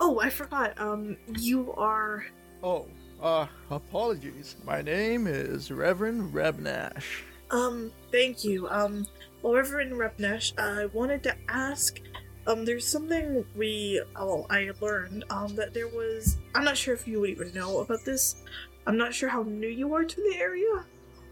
oh, 0.00 0.18
I 0.20 0.30
forgot. 0.30 0.78
Um, 0.80 1.16
you 1.38 1.72
are. 1.74 2.24
Oh, 2.62 2.86
uh, 3.20 3.46
apologies. 3.70 4.56
My 4.64 4.82
name 4.82 5.26
is 5.26 5.72
Reverend 5.72 6.32
Rebnash. 6.32 7.22
Um, 7.50 7.90
thank 8.12 8.44
you. 8.44 8.68
Um, 8.68 9.06
well, 9.42 9.54
Reverend 9.54 9.92
Repnesh, 9.92 10.56
I 10.56 10.86
wanted 10.86 11.24
to 11.24 11.34
ask. 11.48 12.00
Um, 12.46 12.64
there's 12.64 12.86
something 12.86 13.44
we. 13.56 14.00
Oh, 14.14 14.46
I 14.48 14.70
learned. 14.80 15.24
Um, 15.30 15.56
that 15.56 15.74
there 15.74 15.88
was. 15.88 16.38
I'm 16.54 16.64
not 16.64 16.76
sure 16.76 16.94
if 16.94 17.08
you 17.08 17.20
would 17.20 17.30
even 17.30 17.52
know 17.52 17.80
about 17.80 18.04
this. 18.04 18.44
I'm 18.86 18.96
not 18.96 19.12
sure 19.12 19.28
how 19.28 19.42
new 19.42 19.68
you 19.68 19.92
are 19.94 20.04
to 20.04 20.16
the 20.16 20.36
area. 20.38 20.84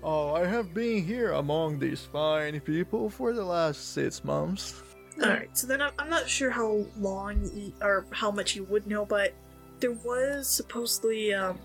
Oh, 0.03 0.35
I 0.35 0.47
have 0.47 0.75
been 0.75 1.05
here 1.05 1.33
among 1.33 1.79
these 1.79 2.01
fine 2.01 2.59
people 2.61 3.09
for 3.09 3.33
the 3.33 3.45
last 3.45 3.93
six 3.93 4.25
months. 4.25 4.83
Alright, 5.23 5.57
so 5.57 5.67
then 5.67 5.83
I'm, 5.83 5.93
I'm 5.99 6.09
not 6.09 6.29
sure 6.29 6.51
how 6.51 6.87
long 6.99 7.51
you, 7.55 7.73
or 7.83 8.07
how 8.11 8.31
much 8.31 8.57
you 8.57 8.65
would 8.65 8.87
know, 8.87 9.05
but 9.05 9.35
there 9.81 9.93
was 9.93 10.49
supposedly 10.49 11.33
um, 11.33 11.59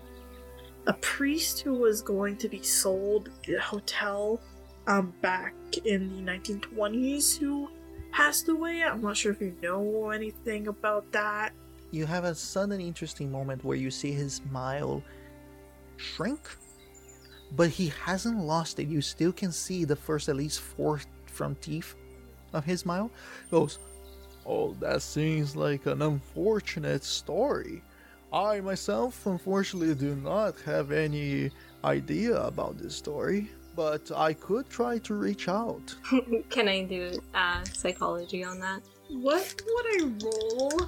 a 0.86 0.92
priest 0.94 1.60
who 1.60 1.74
was 1.74 2.02
going 2.02 2.36
to 2.38 2.48
be 2.48 2.62
sold 2.62 3.30
the 3.46 3.60
hotel 3.60 4.40
um, 4.86 5.12
back 5.20 5.54
in 5.84 6.24
the 6.24 6.32
1920s 6.32 7.36
who 7.36 7.68
passed 8.12 8.48
away. 8.48 8.82
I'm 8.82 9.02
not 9.02 9.16
sure 9.16 9.32
if 9.32 9.40
you 9.40 9.54
know 9.62 10.10
anything 10.10 10.68
about 10.68 11.10
that. 11.12 11.52
You 11.90 12.06
have 12.06 12.24
a 12.24 12.34
sudden 12.34 12.80
interesting 12.80 13.30
moment 13.30 13.64
where 13.64 13.76
you 13.76 13.90
see 13.90 14.12
his 14.12 14.34
smile 14.34 15.02
shrink, 15.96 16.40
but 17.54 17.68
he 17.68 17.92
hasn't 18.04 18.38
lost 18.38 18.78
it. 18.78 18.88
You 18.88 19.00
still 19.00 19.32
can 19.32 19.52
see 19.52 19.84
the 19.84 19.96
first 19.96 20.28
at 20.28 20.36
least 20.36 20.60
four 20.60 21.00
front 21.26 21.60
teeth 21.62 21.94
of 22.52 22.64
his 22.64 22.80
smile. 22.80 23.10
Goes, 23.50 23.78
Oh, 24.48 24.74
that 24.74 25.02
seems 25.02 25.56
like 25.56 25.86
an 25.86 26.02
unfortunate 26.02 27.02
story. 27.02 27.82
I 28.36 28.60
myself, 28.60 29.24
unfortunately, 29.24 29.94
do 29.94 30.14
not 30.14 30.60
have 30.66 30.92
any 30.92 31.50
idea 31.84 32.36
about 32.42 32.76
this 32.76 32.94
story, 32.94 33.48
but 33.74 34.10
I 34.14 34.34
could 34.34 34.68
try 34.68 34.98
to 34.98 35.14
reach 35.14 35.48
out. 35.48 35.94
Can 36.50 36.68
I 36.68 36.84
do 36.84 37.18
uh, 37.34 37.64
psychology 37.64 38.44
on 38.44 38.60
that? 38.60 38.82
What 39.08 39.54
would 39.66 39.86
I 39.86 40.10
roll 40.22 40.80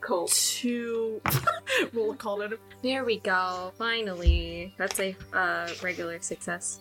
Cool. 0.00 0.26
to 0.28 1.20
roll 1.92 2.10
a 2.12 2.16
call 2.16 2.38
to 2.38 2.58
There 2.82 3.04
we 3.04 3.18
go. 3.20 3.72
Finally, 3.78 4.74
that's 4.78 4.98
a 4.98 5.14
uh, 5.32 5.68
regular 5.82 6.18
success. 6.20 6.80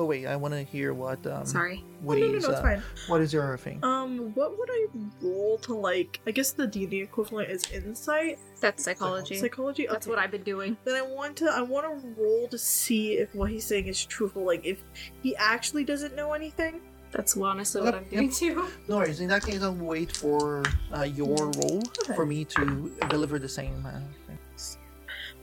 But 0.00 0.06
wait, 0.06 0.24
I 0.26 0.34
want 0.34 0.54
to 0.54 0.62
hear 0.62 0.94
what 0.94 1.26
um 1.26 1.44
Sorry. 1.44 1.84
Oh, 2.08 2.14
no, 2.14 2.18
no, 2.18 2.26
no, 2.28 2.36
it's 2.38 2.46
uh, 2.48 2.62
fine. 2.62 2.82
what 3.08 3.20
is 3.20 3.34
your 3.34 3.58
thing? 3.58 3.80
Um, 3.84 4.32
what 4.32 4.58
would 4.58 4.70
I 4.72 4.86
roll 5.20 5.58
to 5.58 5.74
like? 5.74 6.20
I 6.26 6.30
guess 6.30 6.52
the 6.52 6.66
D 6.66 6.84
and 6.84 6.90
D 6.90 7.02
equivalent 7.02 7.50
is 7.50 7.70
insight, 7.70 8.38
That's 8.62 8.82
psychology. 8.82 9.34
psychology. 9.36 9.86
That's 9.86 10.06
Okay. 10.06 10.10
what 10.16 10.18
I've 10.18 10.30
been 10.30 10.42
doing. 10.42 10.78
Then 10.86 10.94
I 10.94 11.02
want 11.02 11.36
to 11.36 11.50
I 11.50 11.60
want 11.60 11.84
to 11.84 12.08
roll 12.18 12.48
to 12.48 12.56
see 12.56 13.18
if 13.18 13.34
what 13.34 13.50
he's 13.50 13.66
saying 13.66 13.88
is 13.88 14.02
truthful. 14.06 14.42
Like 14.46 14.64
if 14.64 14.82
he 15.22 15.36
actually 15.36 15.84
doesn't 15.84 16.16
know 16.16 16.32
anything. 16.32 16.80
That's 17.12 17.36
honestly 17.36 17.82
what 17.82 17.94
I'm 17.94 18.04
doing 18.04 18.30
too. 18.30 18.68
No 18.88 18.96
worries. 18.96 19.20
In 19.20 19.28
that 19.28 19.44
case, 19.44 19.60
I'll 19.62 19.74
wait 19.74 20.16
for 20.16 20.62
uh, 20.96 21.02
your 21.02 21.50
roll 21.60 21.82
Okay. 22.04 22.14
for 22.14 22.24
me 22.24 22.46
to 22.46 22.90
deliver 23.10 23.38
the 23.38 23.48
same. 23.50 23.84
Uh, 23.84 23.90
thing. 23.90 24.08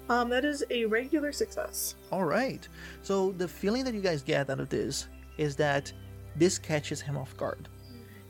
Um, 0.10 0.30
that 0.30 0.46
is 0.46 0.64
a 0.70 0.86
regular 0.86 1.32
success. 1.32 1.96
All 2.12 2.24
right. 2.24 2.68
So 3.02 3.34
the 3.34 3.48
feeling 3.48 3.84
that 3.86 3.94
you 3.94 4.02
guys 4.02 4.22
get 4.22 4.50
out 4.50 4.60
of 4.60 4.70
this 4.70 5.08
is 5.38 5.56
that 5.58 5.92
this 6.36 6.58
catches 6.58 7.02
him 7.02 7.18
off 7.18 7.36
guard. 7.36 7.68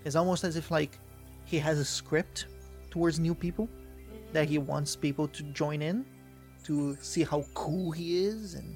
It's 0.06 0.16
almost 0.16 0.44
as 0.44 0.56
if 0.56 0.72
like 0.72 0.98
he 1.46 1.60
has 1.60 1.80
a 1.80 1.86
script 1.86 2.48
towards 2.90 3.20
new 3.20 3.36
people 3.36 3.70
that 4.34 4.50
he 4.50 4.58
wants 4.58 4.96
people 4.96 5.28
to 5.30 5.44
join 5.44 5.82
in 5.82 6.06
to 6.64 6.98
see 7.02 7.24
how 7.24 7.46
cool 7.54 7.92
he 7.92 8.26
is 8.26 8.56
and 8.56 8.76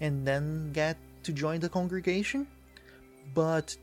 and 0.00 0.26
then 0.26 0.70
get 0.72 0.96
to 1.22 1.32
join 1.32 1.58
the 1.60 1.68
congregation. 1.68 2.46
But 3.34 3.76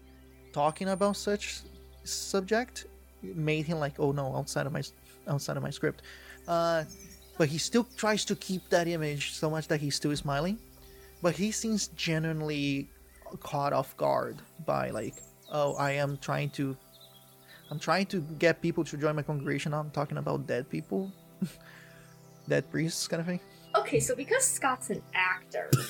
talking 0.51 0.89
about 0.89 1.17
such 1.17 1.61
subject 2.03 2.85
made 3.21 3.65
him 3.65 3.79
like, 3.79 3.99
oh 3.99 4.11
no, 4.11 4.35
outside 4.35 4.65
of 4.65 4.73
my 4.73 4.83
outside 5.27 5.57
of 5.57 5.63
my 5.63 5.69
script. 5.71 6.03
Uh, 6.47 6.83
but 7.37 7.49
he 7.49 7.57
still 7.57 7.87
tries 7.97 8.25
to 8.25 8.35
keep 8.35 8.69
that 8.69 8.87
image 8.87 9.33
so 9.33 9.49
much 9.49 9.67
that 9.67 9.79
he's 9.81 9.95
still 9.95 10.15
smiling. 10.15 10.57
But 11.21 11.35
he 11.35 11.51
seems 11.51 11.87
genuinely 11.89 12.89
caught 13.39 13.73
off 13.73 13.95
guard 13.97 14.37
by 14.65 14.89
like, 14.89 15.15
oh, 15.51 15.75
I 15.75 15.91
am 15.91 16.17
trying 16.17 16.49
to, 16.51 16.75
I'm 17.71 17.79
trying 17.79 18.05
to 18.07 18.21
get 18.39 18.61
people 18.61 18.83
to 18.83 18.97
join 18.97 19.15
my 19.15 19.23
congregation. 19.23 19.73
I'm 19.73 19.89
talking 19.91 20.17
about 20.17 20.45
dead 20.47 20.69
people, 20.69 21.11
dead 22.49 22.69
priests, 22.69 23.07
kind 23.07 23.21
of 23.21 23.27
thing. 23.27 23.39
Okay, 23.75 23.99
so 23.99 24.15
because 24.15 24.43
Scott's 24.43 24.89
an 24.89 25.01
actor, 25.15 25.71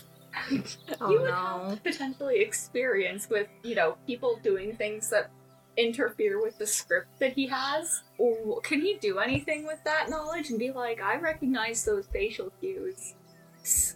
Oh 1.02 1.10
you 1.10 1.20
would 1.22 1.30
no. 1.30 1.70
have 1.70 1.84
potentially 1.84 2.40
experience 2.42 3.30
with, 3.30 3.48
you 3.64 3.76
know, 3.76 3.98
people 4.08 4.40
doing 4.44 4.76
things 4.76 5.10
that 5.10 5.30
interfere 5.78 6.42
with 6.42 6.58
the 6.58 6.68
script 6.68 7.08
that 7.20 7.34
he 7.34 7.48
has? 7.48 8.04
Or 8.18 8.62
can 8.62 8.82
he 8.82 8.98
do 9.02 9.20
anything 9.20 9.66
with 9.66 9.84
that 9.86 10.10
knowledge 10.10 10.50
and 10.50 10.60
be 10.60 10.72
like, 10.72 11.02
I 11.02 11.18
recognize 11.18 11.84
those 11.86 12.08
facial 12.08 12.52
cues? 12.60 13.16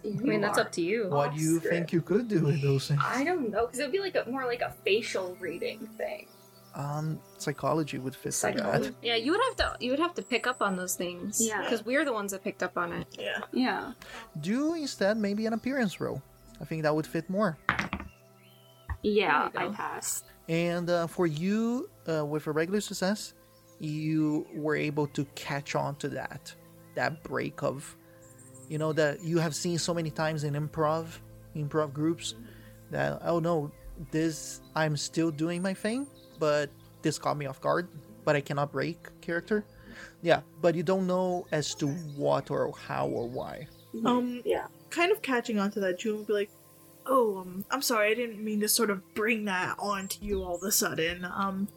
I 0.04 0.08
mean, 0.08 0.40
that's 0.42 0.58
up 0.58 0.72
to 0.74 0.82
you. 0.82 1.10
What 1.10 1.36
do 1.36 1.42
you 1.42 1.56
Off-script. 1.58 1.76
think 1.76 1.94
you 1.94 2.02
could 2.02 2.28
do 2.30 2.46
with 2.46 2.62
those 2.62 2.88
things? 2.88 3.02
I 3.04 3.24
don't 3.26 3.50
know, 3.52 3.66
because 3.66 3.80
it 3.80 3.84
would 3.84 3.92
be 3.92 4.00
like 4.00 4.16
a 4.16 4.30
more 4.30 4.46
like 4.46 4.62
a 4.62 4.74
facial 4.86 5.36
reading 5.42 5.88
thing. 5.98 6.28
Um, 6.74 7.20
psychology 7.38 7.98
would 7.98 8.16
fit 8.16 8.34
for 8.34 8.52
that. 8.52 8.58
Psychology. 8.58 8.96
Yeah, 9.02 9.16
you 9.16 9.32
would 9.32 9.42
have 9.46 9.56
to. 9.58 9.78
You 9.84 9.92
would 9.92 10.00
have 10.00 10.14
to 10.14 10.22
pick 10.22 10.48
up 10.48 10.62
on 10.62 10.76
those 10.76 10.96
things. 10.96 11.42
Yeah. 11.42 11.64
Because 11.64 11.84
we're 11.84 12.06
the 12.06 12.14
ones 12.14 12.32
that 12.32 12.44
picked 12.44 12.62
up 12.64 12.78
on 12.78 12.94
it. 12.94 13.08
Yeah. 13.20 13.40
Yeah. 13.52 13.92
Do 14.40 14.76
instead 14.76 15.18
maybe 15.18 15.48
an 15.48 15.54
appearance 15.54 16.00
roll. 16.00 16.22
I 16.62 16.66
think 16.66 16.84
that 16.84 16.96
would 16.96 17.08
fit 17.08 17.30
more. 17.30 17.58
Yeah, 19.02 19.50
I 19.56 19.68
pass. 19.70 20.24
And 20.50 20.90
uh, 20.90 21.08
for 21.08 21.28
you, 21.28 21.90
uh, 22.08 22.26
with 22.26 22.48
a 22.48 22.52
regular 22.52 22.82
success, 22.82 23.34
you 23.80 24.48
were 24.54 24.76
able 24.76 25.08
to 25.08 25.26
catch 25.36 25.76
on 25.76 25.96
to 25.98 26.10
that, 26.10 26.54
that 26.96 27.22
break 27.24 27.64
of, 27.64 27.96
you 28.70 28.78
know, 28.78 28.94
that 28.94 29.24
you 29.24 29.40
have 29.40 29.56
seen 29.56 29.78
so 29.78 29.94
many 29.94 30.10
times 30.10 30.44
in 30.44 30.54
improv, 30.54 31.08
improv 31.56 31.94
groups, 31.94 32.36
that 32.92 33.22
oh 33.26 33.40
no, 33.40 33.72
this 34.12 34.62
I'm 34.76 34.96
still 34.96 35.32
doing 35.32 35.62
my 35.62 35.74
thing, 35.74 36.08
but 36.40 36.70
this 37.02 37.20
caught 37.20 37.38
me 37.38 37.46
off 37.46 37.62
guard, 37.62 37.90
but 38.26 38.36
I 38.36 38.42
cannot 38.42 38.72
break 38.72 38.98
character. 39.22 39.66
Yeah, 40.22 40.42
but 40.62 40.76
you 40.76 40.84
don't 40.84 41.08
know 41.08 41.46
as 41.52 41.76
to 41.76 41.88
what 41.88 42.50
or 42.52 42.74
how 42.88 43.08
or 43.08 43.28
why. 43.28 43.68
Um, 44.06 44.42
Yeah. 44.46 44.68
kind 44.90 45.12
of 45.12 45.22
catching 45.22 45.60
on 45.60 45.72
to 45.72 45.80
that, 45.82 46.00
June 46.00 46.18
would 46.18 46.28
be 46.28 46.34
like, 46.34 46.50
"Oh, 47.08 47.40
um, 47.40 47.66
I'm 47.72 47.82
sorry, 47.82 48.12
I 48.12 48.14
didn't 48.14 48.44
mean 48.44 48.60
to 48.62 48.68
sort 48.68 48.90
of 48.90 49.02
bring 49.14 49.46
that 49.46 49.76
onto 49.80 50.24
you 50.26 50.44
all 50.44 50.56
of 50.56 50.64
a 50.64 50.72
sudden. 50.72 51.26
Um, 51.26 51.68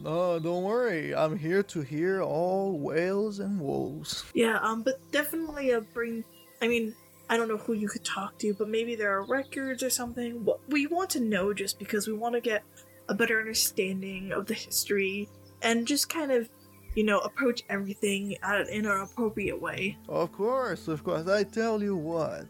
No, 0.00 0.38
don't 0.38 0.62
worry. 0.62 1.12
I'm 1.14 1.36
here 1.36 1.62
to 1.64 1.80
hear 1.82 2.22
all 2.22 2.78
whales 2.78 3.40
and 3.40 3.60
wolves. 3.60 4.24
yeah, 4.32 4.58
um, 4.62 4.82
but 4.82 5.00
definitely 5.10 5.72
uh, 5.72 5.80
bring. 5.92 6.24
I 6.62 6.68
mean, 6.68 6.94
I 7.28 7.36
don't 7.36 7.48
know 7.48 7.56
who 7.58 7.72
you 7.72 7.88
could 7.88 8.04
talk 8.04 8.38
to, 8.38 8.54
but 8.54 8.68
maybe 8.68 8.94
there 8.94 9.12
are 9.12 9.24
records 9.24 9.82
or 9.82 9.90
something. 9.90 10.46
We 10.68 10.86
want 10.86 11.10
to 11.10 11.20
know, 11.20 11.52
just 11.52 11.78
because 11.78 12.06
we 12.06 12.14
want 12.14 12.34
to 12.36 12.40
get 12.40 12.62
a 13.08 13.14
better 13.14 13.38
understanding 13.40 14.32
of 14.32 14.46
the 14.46 14.54
history 14.54 15.28
and 15.62 15.86
just 15.86 16.08
kind 16.08 16.30
of, 16.30 16.48
you 16.94 17.02
know, 17.04 17.18
approach 17.18 17.62
everything 17.68 18.36
at, 18.42 18.68
in 18.68 18.86
an 18.86 19.00
appropriate 19.00 19.60
way. 19.60 19.96
Of 20.08 20.30
course, 20.32 20.86
of 20.88 21.02
course. 21.02 21.26
I 21.26 21.42
tell 21.42 21.82
you 21.82 21.96
what. 21.96 22.46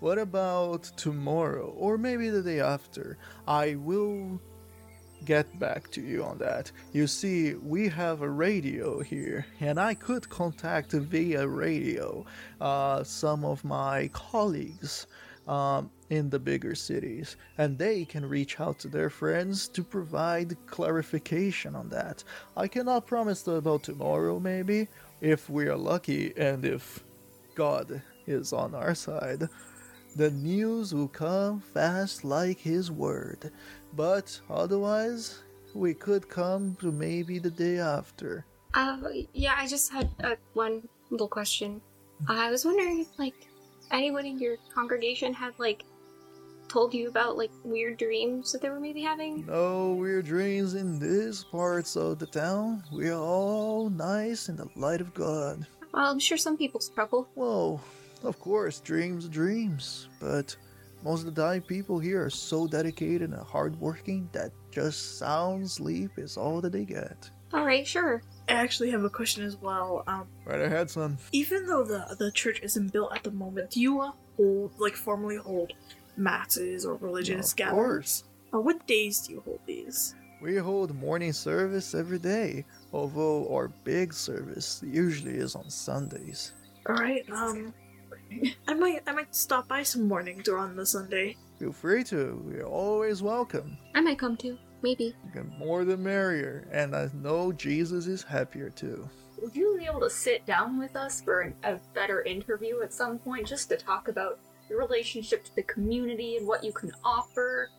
What 0.00 0.18
about 0.18 0.84
tomorrow, 0.96 1.74
or 1.76 1.98
maybe 1.98 2.28
the 2.28 2.42
day 2.42 2.60
after? 2.60 3.18
I 3.48 3.74
will 3.74 4.40
get 5.24 5.58
back 5.58 5.90
to 5.90 6.00
you 6.00 6.22
on 6.22 6.38
that. 6.38 6.70
You 6.92 7.08
see, 7.08 7.54
we 7.54 7.88
have 7.88 8.22
a 8.22 8.30
radio 8.30 9.00
here, 9.00 9.44
and 9.58 9.80
I 9.80 9.94
could 9.94 10.28
contact 10.28 10.92
via 10.92 11.46
radio 11.48 12.24
uh, 12.60 13.02
some 13.02 13.44
of 13.44 13.64
my 13.64 14.08
colleagues 14.12 15.08
um, 15.48 15.90
in 16.10 16.30
the 16.30 16.38
bigger 16.38 16.76
cities, 16.76 17.36
and 17.56 17.76
they 17.76 18.04
can 18.04 18.24
reach 18.24 18.60
out 18.60 18.78
to 18.80 18.88
their 18.88 19.10
friends 19.10 19.66
to 19.68 19.82
provide 19.82 20.56
clarification 20.66 21.74
on 21.74 21.88
that. 21.88 22.22
I 22.56 22.68
cannot 22.68 23.06
promise 23.06 23.46
about 23.48 23.82
tomorrow, 23.82 24.38
maybe, 24.38 24.86
if 25.20 25.50
we 25.50 25.66
are 25.66 25.76
lucky 25.76 26.32
and 26.36 26.64
if 26.64 27.02
God 27.56 28.00
is 28.28 28.52
on 28.52 28.74
our 28.74 28.94
side. 28.94 29.48
The 30.18 30.32
news 30.32 30.92
will 30.92 31.06
come 31.06 31.60
fast 31.60 32.24
like 32.24 32.58
his 32.58 32.90
word. 32.90 33.52
But 33.94 34.40
otherwise, 34.50 35.44
we 35.74 35.94
could 35.94 36.28
come 36.28 36.76
to 36.80 36.90
maybe 36.90 37.38
the 37.38 37.52
day 37.52 37.78
after. 37.78 38.44
Uh, 38.74 38.98
yeah, 39.32 39.54
I 39.56 39.68
just 39.68 39.92
had 39.92 40.10
uh, 40.24 40.34
one 40.54 40.88
little 41.10 41.28
question. 41.28 41.80
I 42.26 42.50
was 42.50 42.64
wondering 42.64 42.98
if, 42.98 43.16
like, 43.16 43.46
anyone 43.92 44.26
in 44.26 44.40
your 44.40 44.56
congregation 44.74 45.32
had, 45.32 45.54
like, 45.56 45.84
told 46.66 46.92
you 46.92 47.08
about, 47.08 47.38
like, 47.38 47.52
weird 47.62 47.98
dreams 47.98 48.50
that 48.50 48.60
they 48.60 48.70
were 48.70 48.80
maybe 48.80 49.02
having? 49.02 49.46
No 49.46 49.92
weird 49.92 50.26
dreams 50.26 50.74
in 50.74 50.98
these 50.98 51.44
parts 51.44 51.94
of 51.94 52.18
the 52.18 52.26
town. 52.26 52.82
We 52.92 53.08
are 53.08 53.22
all 53.22 53.88
nice 53.88 54.48
in 54.48 54.56
the 54.56 54.68
light 54.74 55.00
of 55.00 55.14
God. 55.14 55.64
Well, 55.94 56.10
I'm 56.10 56.18
sure 56.18 56.36
some 56.36 56.56
people 56.56 56.80
struggle. 56.80 57.28
Well, 57.36 57.80
of 58.24 58.38
course, 58.40 58.80
dreams 58.80 59.28
dreams, 59.28 60.08
but 60.20 60.56
most 61.04 61.26
of 61.26 61.34
the 61.34 61.42
time 61.42 61.62
people 61.62 61.98
here 61.98 62.24
are 62.24 62.30
so 62.30 62.66
dedicated 62.66 63.30
and 63.30 63.34
hardworking 63.42 64.28
that 64.32 64.50
just 64.70 65.18
sound 65.18 65.70
sleep 65.70 66.10
is 66.18 66.36
all 66.36 66.60
that 66.60 66.72
they 66.72 66.84
get. 66.84 67.30
Alright, 67.54 67.86
sure. 67.86 68.20
I 68.48 68.52
actually 68.54 68.90
have 68.90 69.04
a 69.04 69.10
question 69.10 69.44
as 69.44 69.56
well. 69.56 70.04
Um, 70.06 70.26
Right 70.44 70.60
ahead, 70.60 70.90
son. 70.90 71.16
even 71.32 71.66
though 71.66 71.84
the 71.84 72.16
the 72.18 72.30
church 72.32 72.60
isn't 72.62 72.92
built 72.92 73.14
at 73.14 73.22
the 73.22 73.30
moment, 73.30 73.70
do 73.70 73.80
you 73.80 74.00
uh, 74.00 74.10
hold 74.36 74.72
like 74.78 74.94
formally 74.96 75.36
hold 75.36 75.72
masses 76.16 76.84
or 76.84 76.96
religious 76.96 77.52
gatherings? 77.52 77.52
Of 77.52 77.56
gatherings? 77.56 77.76
course. 77.86 78.24
Uh, 78.54 78.60
what 78.60 78.86
days 78.86 79.20
do 79.26 79.32
you 79.34 79.40
hold 79.44 79.60
these? 79.66 80.14
We 80.42 80.56
hold 80.56 80.94
morning 80.94 81.32
service 81.32 81.94
every 81.94 82.18
day, 82.18 82.64
although 82.92 83.48
our 83.52 83.68
big 83.84 84.12
service 84.14 84.82
usually 84.86 85.34
is 85.34 85.54
on 85.54 85.68
Sundays. 85.70 86.52
All 86.86 86.94
right. 86.96 87.24
Um, 87.30 87.72
I 88.68 88.74
might 88.74 89.02
I 89.06 89.12
might 89.12 89.34
stop 89.34 89.68
by 89.68 89.82
some 89.82 90.06
mornings 90.06 90.48
or 90.48 90.58
on 90.58 90.76
the 90.76 90.86
Sunday. 90.86 91.36
Feel 91.58 91.72
free 91.72 92.04
to. 92.04 92.40
We're 92.44 92.64
always 92.64 93.22
welcome. 93.22 93.78
I 93.94 94.00
might 94.00 94.18
come 94.18 94.36
too. 94.36 94.58
Maybe. 94.82 95.14
The 95.34 95.44
more 95.44 95.84
the 95.84 95.96
merrier, 95.96 96.68
and 96.70 96.94
I 96.94 97.10
know 97.14 97.52
Jesus 97.52 98.06
is 98.06 98.22
happier 98.22 98.70
too. 98.70 99.08
Would 99.42 99.54
you 99.54 99.76
be 99.78 99.86
able 99.86 100.00
to 100.00 100.10
sit 100.10 100.46
down 100.46 100.78
with 100.78 100.96
us 100.96 101.20
for 101.20 101.40
an, 101.40 101.54
a 101.64 101.78
better 101.94 102.22
interview 102.22 102.80
at 102.82 102.92
some 102.92 103.18
point 103.18 103.46
just 103.46 103.68
to 103.70 103.76
talk 103.76 104.08
about 104.08 104.38
your 104.68 104.78
relationship 104.78 105.44
to 105.44 105.54
the 105.56 105.62
community 105.62 106.36
and 106.36 106.46
what 106.46 106.62
you 106.62 106.72
can 106.72 106.92
offer? 107.04 107.70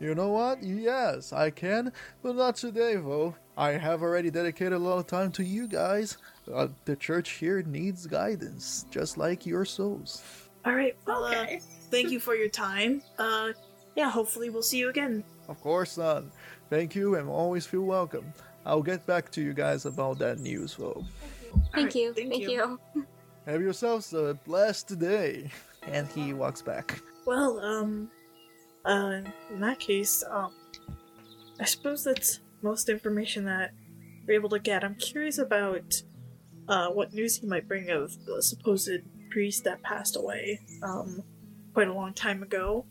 You 0.00 0.14
know 0.14 0.28
what? 0.28 0.62
Yes, 0.62 1.32
I 1.32 1.50
can, 1.50 1.92
but 2.22 2.36
not 2.36 2.56
today, 2.56 2.96
though. 2.96 3.34
I 3.56 3.72
have 3.72 4.02
already 4.02 4.30
dedicated 4.30 4.72
a 4.74 4.78
lot 4.78 4.98
of 4.98 5.06
time 5.06 5.32
to 5.32 5.44
you 5.44 5.66
guys. 5.68 6.18
Uh, 6.52 6.68
the 6.84 6.96
church 6.96 7.30
here 7.32 7.62
needs 7.62 8.06
guidance, 8.06 8.86
just 8.90 9.18
like 9.18 9.46
your 9.46 9.64
souls. 9.64 10.22
All 10.64 10.74
right. 10.74 10.96
Well, 11.06 11.24
uh, 11.24 11.32
Okay. 11.42 11.60
thank 11.90 12.10
you 12.10 12.20
for 12.20 12.34
your 12.34 12.48
time. 12.48 13.02
Uh, 13.18 13.52
yeah. 13.96 14.10
Hopefully, 14.10 14.50
we'll 14.50 14.62
see 14.62 14.78
you 14.78 14.88
again. 14.88 15.24
Of 15.48 15.60
course, 15.60 15.92
son. 15.92 16.30
Thank 16.70 16.94
you, 16.94 17.14
and 17.16 17.28
always 17.28 17.66
feel 17.66 17.82
welcome. 17.82 18.32
I'll 18.64 18.82
get 18.82 19.06
back 19.06 19.30
to 19.32 19.40
you 19.40 19.52
guys 19.54 19.86
about 19.86 20.18
that 20.18 20.40
news, 20.40 20.74
though. 20.76 21.04
Thank 21.72 21.76
Alright, 21.76 21.94
you. 21.94 22.12
thank 22.12 22.30
Thank, 22.32 22.42
you. 22.42 22.78
you. 22.94 23.06
Have 23.46 23.62
yourselves 23.62 24.12
a 24.12 24.34
blessed 24.44 24.98
day. 24.98 25.50
And 25.86 26.08
he 26.08 26.32
walks 26.32 26.62
back. 26.62 27.00
Well, 27.26 27.60
um, 27.60 28.10
uh, 28.84 29.20
in 29.52 29.60
that 29.60 29.78
case, 29.78 30.24
um, 30.28 30.52
I 31.60 31.64
suppose 31.64 32.02
that's 32.02 32.40
most 32.62 32.88
information 32.88 33.44
that 33.44 33.70
we're 34.26 34.34
able 34.34 34.48
to 34.48 34.58
get. 34.58 34.82
I'm 34.82 34.96
curious 34.96 35.38
about, 35.38 36.02
uh, 36.68 36.88
what 36.88 37.12
news 37.12 37.36
he 37.38 37.46
might 37.46 37.68
bring 37.68 37.90
of 37.90 38.24
the 38.24 38.42
supposed 38.42 39.00
priest 39.30 39.64
that 39.64 39.82
passed 39.82 40.16
away, 40.16 40.60
um, 40.82 41.22
quite 41.74 41.88
a 41.88 41.92
long 41.92 42.12
time 42.14 42.42
ago. 42.42 42.84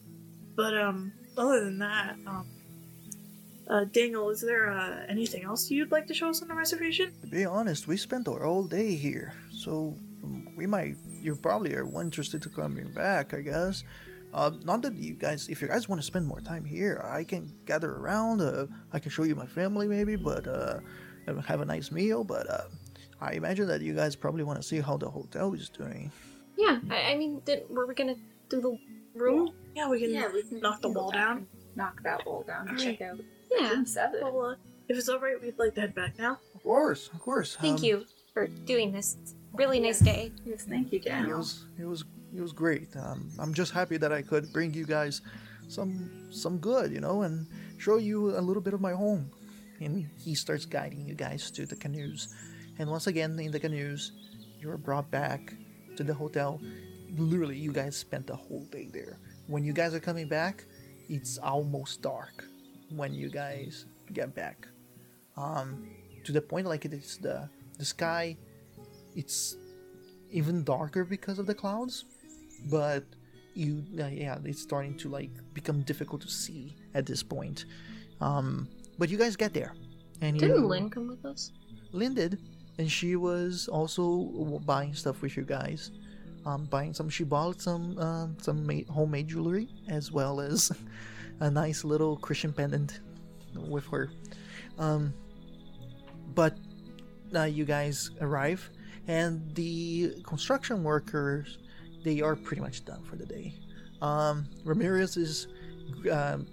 But, 0.55 0.77
um, 0.77 1.13
other 1.37 1.65
than 1.65 1.79
that, 1.79 2.15
um, 2.25 2.47
uh, 3.67 3.85
Daniel, 3.85 4.29
is 4.29 4.41
there, 4.41 4.71
uh, 4.71 5.05
anything 5.09 5.43
else 5.43 5.69
you'd 5.69 5.91
like 5.91 6.07
to 6.07 6.13
show 6.13 6.29
us 6.29 6.41
on 6.41 6.47
the 6.47 6.53
reservation? 6.53 7.11
To 7.21 7.27
be 7.27 7.45
honest, 7.45 7.87
we 7.87 7.97
spent 7.97 8.27
our 8.27 8.43
whole 8.43 8.63
day 8.63 8.95
here, 8.95 9.33
so 9.51 9.95
um, 10.23 10.47
we 10.55 10.65
might. 10.65 10.95
You 11.21 11.35
probably 11.35 11.73
are 11.73 12.01
interested 12.01 12.41
to 12.43 12.49
coming 12.49 12.91
back, 12.93 13.33
I 13.33 13.41
guess. 13.41 13.83
Uh, 14.33 14.51
not 14.63 14.81
that 14.83 14.93
you 14.95 15.15
guys, 15.15 15.47
if 15.49 15.61
you 15.61 15.67
guys 15.67 15.89
want 15.89 15.99
to 16.01 16.05
spend 16.05 16.27
more 16.27 16.41
time 16.41 16.63
here, 16.65 17.01
I 17.03 17.23
can 17.23 17.51
gather 17.65 17.91
around. 17.91 18.41
Uh, 18.41 18.67
I 18.93 18.99
can 18.99 19.09
show 19.09 19.23
you 19.23 19.33
my 19.33 19.47
family, 19.47 19.87
maybe, 19.87 20.15
but 20.15 20.45
uh, 20.47 20.79
have 21.47 21.61
a 21.61 21.65
nice 21.65 21.89
meal. 21.89 22.23
But 22.23 22.49
uh, 22.49 22.65
I 23.21 23.33
imagine 23.33 23.67
that 23.67 23.81
you 23.81 23.93
guys 23.93 24.15
probably 24.15 24.43
want 24.43 24.61
to 24.61 24.63
see 24.67 24.79
how 24.81 24.97
the 24.97 25.09
hotel 25.09 25.53
is 25.53 25.69
doing. 25.69 26.11
Yeah, 26.57 26.79
I, 26.89 27.11
I 27.13 27.15
mean, 27.17 27.41
did, 27.45 27.63
were 27.69 27.85
we 27.85 27.93
gonna 27.93 28.15
do 28.49 28.61
the 28.61 28.77
room? 29.19 29.51
Yeah, 29.75 29.89
we 29.89 29.99
can 30.01 30.11
Yeah, 30.11 30.31
we 30.31 30.43
can 30.43 30.59
knock 30.59 30.81
the 30.81 30.89
wall 30.89 31.11
back 31.11 31.19
down. 31.19 31.47
Knock 31.75 32.03
that 32.03 32.25
wall 32.25 32.43
down 32.43 32.69
and 32.69 32.79
check 32.79 33.01
out 33.01 33.19
Yeah. 33.51 33.69
room 33.71 33.85
seven. 33.85 34.21
Well, 34.21 34.51
uh, 34.51 34.55
if 34.87 34.97
it's 34.97 35.09
alright, 35.09 35.41
we'd 35.41 35.57
like 35.57 35.75
to 35.75 35.81
head 35.81 35.95
back 35.95 36.17
now. 36.17 36.39
Of 36.53 36.63
course, 36.63 37.09
of 37.13 37.19
course. 37.19 37.55
Thank 37.55 37.79
um, 37.79 37.83
you 37.85 38.05
for 38.33 38.47
doing 38.47 38.91
this. 38.91 39.17
Really 39.53 39.79
nice 39.79 39.99
day. 39.99 40.31
Yes, 40.45 40.63
thank 40.63 40.91
you, 40.91 40.99
It 40.99 41.05
Daniel. 41.05 41.37
was 41.39 41.65
it 41.79 41.85
was 41.85 42.03
it 42.35 42.41
was 42.41 42.51
great. 42.51 42.89
Um, 42.95 43.29
I'm 43.39 43.53
just 43.53 43.71
happy 43.71 43.97
that 43.97 44.11
I 44.11 44.21
could 44.21 44.51
bring 44.51 44.73
you 44.73 44.85
guys 44.85 45.21
some 45.67 46.09
some 46.31 46.57
good, 46.59 46.91
you 46.91 46.99
know, 46.99 47.23
and 47.23 47.47
show 47.77 47.97
you 47.97 48.37
a 48.37 48.41
little 48.41 48.61
bit 48.61 48.73
of 48.73 48.81
my 48.81 48.91
home. 48.93 49.31
And 49.81 50.09
he 50.17 50.35
starts 50.35 50.65
guiding 50.65 51.05
you 51.05 51.15
guys 51.15 51.51
to 51.51 51.65
the 51.65 51.75
canoes. 51.75 52.33
And 52.77 52.89
once 52.89 53.07
again, 53.07 53.39
in 53.39 53.51
the 53.51 53.59
canoes, 53.59 54.11
you 54.59 54.69
are 54.69 54.77
brought 54.77 55.09
back 55.11 55.53
to 55.95 56.03
the 56.03 56.13
hotel. 56.13 56.59
Literally, 57.17 57.57
you 57.57 57.71
guys 57.71 57.95
spent 57.95 58.27
the 58.27 58.35
whole 58.35 58.65
day 58.71 58.89
there. 58.91 59.17
When 59.47 59.63
you 59.63 59.73
guys 59.73 59.93
are 59.93 59.99
coming 59.99 60.27
back, 60.27 60.65
it's 61.07 61.37
almost 61.37 62.01
dark 62.01 62.45
when 62.89 63.13
you 63.13 63.29
guys 63.29 63.85
get 64.13 64.33
back. 64.35 64.67
Um, 65.37 65.87
to 66.23 66.31
the 66.31 66.41
point 66.41 66.67
like 66.67 66.85
it 66.85 66.93
is 66.93 67.17
the 67.21 67.47
the 67.77 67.85
sky, 67.85 68.37
it's 69.15 69.55
even 70.31 70.63
darker 70.63 71.05
because 71.05 71.39
of 71.39 71.45
the 71.45 71.53
clouds, 71.53 72.05
but 72.69 73.03
you 73.53 73.83
uh, 73.99 74.07
yeah 74.07 74.37
it's 74.43 74.61
starting 74.61 74.97
to 74.97 75.09
like 75.09 75.31
become 75.53 75.81
difficult 75.81 76.21
to 76.21 76.29
see 76.29 76.75
at 76.93 77.05
this 77.05 77.23
point. 77.23 77.65
Um, 78.21 78.67
but 78.97 79.09
you 79.09 79.17
guys 79.17 79.35
get 79.35 79.53
there, 79.53 79.73
and 80.21 80.39
Didn't 80.39 80.67
Lynn 80.67 80.89
come 80.89 81.07
with 81.07 81.25
us? 81.25 81.51
Lynn 81.91 82.13
did, 82.13 82.39
and 82.77 82.91
she 82.91 83.15
was 83.15 83.67
also 83.67 84.59
buying 84.65 84.93
stuff 84.93 85.21
with 85.21 85.37
you 85.37 85.43
guys. 85.43 85.91
Um, 86.45 86.65
buying 86.65 86.93
some. 86.93 87.09
She 87.09 87.23
bought 87.23 87.59
some 87.61 87.97
uh, 87.97 88.27
some 88.39 88.67
ma- 88.67 88.93
homemade 88.93 89.29
jewelry 89.29 89.67
as 89.87 90.11
well 90.11 90.39
as 90.39 90.71
a 91.39 91.49
nice 91.49 91.83
little 91.83 92.17
Christian 92.17 92.53
pendant 92.53 92.99
with 93.55 93.85
her. 93.87 94.11
Um, 94.77 95.13
but 96.35 96.57
uh, 97.33 97.43
you 97.43 97.65
guys 97.65 98.11
arrive, 98.21 98.69
and 99.07 99.55
the 99.55 100.21
construction 100.23 100.83
workers 100.83 101.57
they 102.03 102.21
are 102.21 102.35
pretty 102.35 102.61
much 102.61 102.85
done 102.85 103.03
for 103.03 103.15
the 103.15 103.25
day. 103.25 103.55
Um, 104.01 104.45
Ramirez 104.63 105.17
is 105.17 105.47
um 106.11 106.45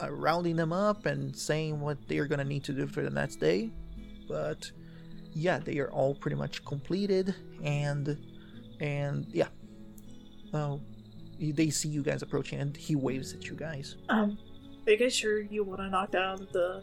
uh, 0.00 0.10
rounding 0.10 0.56
them 0.56 0.72
up 0.72 1.06
and 1.06 1.36
saying 1.36 1.80
what 1.80 1.98
they 2.08 2.18
are 2.18 2.26
gonna 2.26 2.44
need 2.44 2.64
to 2.64 2.72
do 2.72 2.86
for 2.86 3.02
the 3.02 3.10
next 3.10 3.36
day, 3.36 3.70
but 4.28 4.70
yeah, 5.32 5.58
they 5.58 5.78
are 5.78 5.90
all 5.90 6.14
pretty 6.14 6.36
much 6.36 6.64
completed, 6.64 7.34
and 7.62 8.16
and 8.80 9.26
yeah, 9.32 9.48
uh, 10.52 10.76
they 11.38 11.70
see 11.70 11.88
you 11.88 12.02
guys 12.02 12.22
approaching, 12.22 12.60
and 12.60 12.76
he 12.76 12.96
waves 12.96 13.32
at 13.32 13.44
you 13.46 13.54
guys. 13.54 13.96
Um, 14.08 14.38
are 14.86 14.92
you 14.92 14.98
guys 14.98 15.14
sure 15.14 15.40
you 15.40 15.64
want 15.64 15.80
to 15.80 15.88
knock 15.88 16.10
down 16.10 16.46
the 16.52 16.82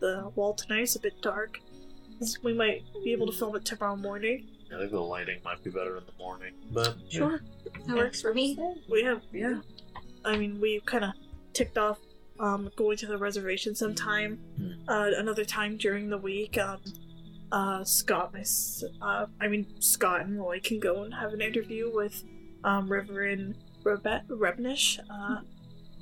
the 0.00 0.30
wall 0.34 0.54
tonight? 0.54 0.82
It's 0.82 0.96
a 0.96 1.00
bit 1.00 1.20
dark. 1.22 1.58
We 2.42 2.54
might 2.54 2.84
be 3.02 3.12
able 3.12 3.26
to 3.26 3.32
film 3.32 3.56
it 3.56 3.64
tomorrow 3.64 3.96
morning. 3.96 4.48
I 4.74 4.78
think 4.78 4.90
the 4.92 5.00
lighting 5.00 5.40
might 5.44 5.62
be 5.62 5.70
better 5.70 5.96
in 5.96 6.04
the 6.06 6.12
morning. 6.18 6.54
But 6.70 6.96
Sure. 7.08 7.40
That 7.86 7.96
works 7.96 8.22
for 8.22 8.32
me. 8.32 8.58
We 8.90 9.02
have, 9.02 9.22
yeah. 9.32 9.60
I 10.24 10.36
mean, 10.36 10.60
we 10.60 10.80
kind 10.86 11.04
of 11.04 11.10
ticked 11.52 11.76
off 11.76 11.98
um, 12.40 12.70
going 12.76 12.96
to 12.98 13.06
the 13.06 13.18
reservation 13.18 13.74
sometime, 13.74 14.40
uh, 14.88 15.10
another 15.16 15.44
time 15.44 15.76
during 15.76 16.08
the 16.08 16.18
week. 16.18 16.56
Um, 16.58 16.78
uh, 17.54 17.84
Scott, 17.84 18.34
my, 18.34 18.42
uh, 19.00 19.26
I 19.40 19.46
mean, 19.46 19.80
Scott 19.80 20.22
and 20.22 20.36
Roy 20.36 20.58
can 20.58 20.80
go 20.80 21.04
and 21.04 21.14
have 21.14 21.32
an 21.32 21.40
interview 21.40 21.88
with 21.94 22.24
um, 22.64 22.88
Reverend 22.88 23.56
Rebe- 23.84 24.26
Rebnish. 24.26 24.98
Uh, 25.08 25.40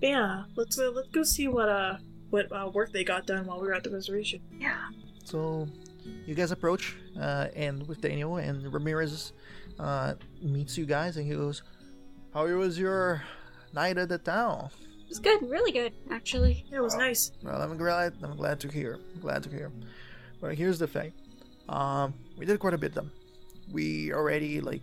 yeah, 0.00 0.44
let's 0.56 0.78
uh, 0.78 0.90
let's 0.94 1.08
go 1.08 1.22
see 1.22 1.48
what 1.48 1.68
uh 1.68 1.98
what 2.30 2.50
uh, 2.50 2.70
work 2.72 2.90
they 2.92 3.04
got 3.04 3.26
done 3.26 3.46
while 3.46 3.60
we 3.60 3.66
were 3.66 3.74
at 3.74 3.84
the 3.84 3.90
reservation. 3.90 4.40
Yeah. 4.58 4.78
So 5.24 5.68
you 6.26 6.34
guys 6.34 6.52
approach, 6.52 6.96
uh, 7.20 7.48
and 7.54 7.86
with 7.86 8.00
Daniel 8.00 8.36
and 8.36 8.72
Ramirez 8.72 9.34
uh, 9.78 10.14
meets 10.40 10.78
you 10.78 10.86
guys, 10.86 11.18
and 11.18 11.26
he 11.26 11.34
goes, 11.34 11.62
"How 12.32 12.46
was 12.46 12.78
your 12.78 13.22
night 13.74 13.98
at 13.98 14.08
the 14.08 14.18
town?" 14.18 14.70
It 15.02 15.08
was 15.10 15.18
good, 15.18 15.50
really 15.50 15.72
good, 15.72 15.92
actually. 16.10 16.64
Yeah, 16.70 16.78
it 16.78 16.82
was 16.82 16.96
nice. 16.96 17.30
Well, 17.42 17.60
I'm 17.60 17.76
glad. 17.76 18.14
I'm 18.22 18.38
glad 18.38 18.58
to 18.60 18.68
hear. 18.68 18.98
I'm 19.14 19.20
glad 19.20 19.42
to 19.42 19.50
hear. 19.50 19.70
But 20.40 20.56
here's 20.56 20.78
the 20.78 20.86
thing. 20.86 21.12
Um, 21.68 22.14
we 22.36 22.46
did 22.46 22.58
quite 22.60 22.74
a 22.74 22.78
bit. 22.78 22.94
Them. 22.94 23.10
We 23.70 24.12
already 24.12 24.60
like 24.60 24.82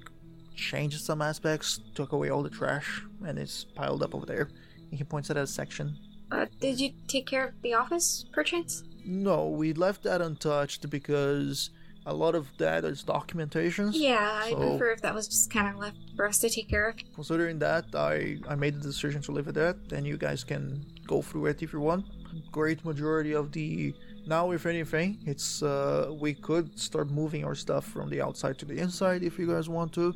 changed 0.55 1.01
some 1.01 1.21
aspects, 1.21 1.79
took 1.95 2.11
away 2.11 2.29
all 2.29 2.43
the 2.43 2.49
trash, 2.49 3.01
and 3.25 3.37
it's 3.37 3.63
piled 3.63 4.03
up 4.03 4.15
over 4.15 4.25
there. 4.25 4.49
He 4.91 5.03
points 5.03 5.29
at 5.29 5.37
a 5.37 5.45
section. 5.47 5.97
Uh, 6.31 6.45
did 6.59 6.79
you 6.79 6.91
take 7.07 7.25
care 7.27 7.45
of 7.47 7.61
the 7.61 7.73
office, 7.73 8.25
perchance? 8.33 8.83
No, 9.05 9.47
we 9.47 9.73
left 9.73 10.03
that 10.03 10.21
untouched 10.21 10.89
because 10.89 11.71
a 12.05 12.13
lot 12.13 12.35
of 12.35 12.47
that 12.57 12.85
is 12.85 13.03
documentation. 13.03 13.91
Yeah, 13.93 14.49
So- 14.49 14.55
prefer 14.57 14.91
if 14.91 15.01
that 15.01 15.13
was 15.15 15.27
just 15.27 15.51
kind 15.51 15.67
of 15.67 15.79
left 15.79 15.97
for 16.15 16.27
us 16.27 16.39
to 16.39 16.49
take 16.49 16.69
care 16.69 16.89
of. 16.89 16.95
Considering 17.15 17.59
that, 17.59 17.85
I 17.93 18.37
I 18.47 18.55
made 18.55 18.75
the 18.75 18.81
decision 18.81 19.21
to 19.23 19.31
leave 19.31 19.47
it 19.47 19.57
at, 19.57 19.77
and 19.91 20.05
you 20.05 20.17
guys 20.17 20.43
can 20.43 20.85
go 21.07 21.21
through 21.21 21.47
it 21.47 21.61
if 21.63 21.73
you 21.73 21.79
want. 21.79 22.05
Great 22.51 22.83
majority 22.85 23.33
of 23.33 23.51
the 23.51 23.93
now, 24.29 24.51
if 24.51 24.65
anything, 24.65 25.17
it's 25.25 25.63
uh 25.63 26.11
we 26.25 26.33
could 26.33 26.67
start 26.79 27.09
moving 27.09 27.43
our 27.43 27.55
stuff 27.55 27.85
from 27.85 28.09
the 28.09 28.21
outside 28.21 28.57
to 28.59 28.65
the 28.65 28.77
inside 28.77 29.23
if 29.23 29.39
you 29.39 29.47
guys 29.47 29.67
want 29.67 29.91
to. 29.93 30.13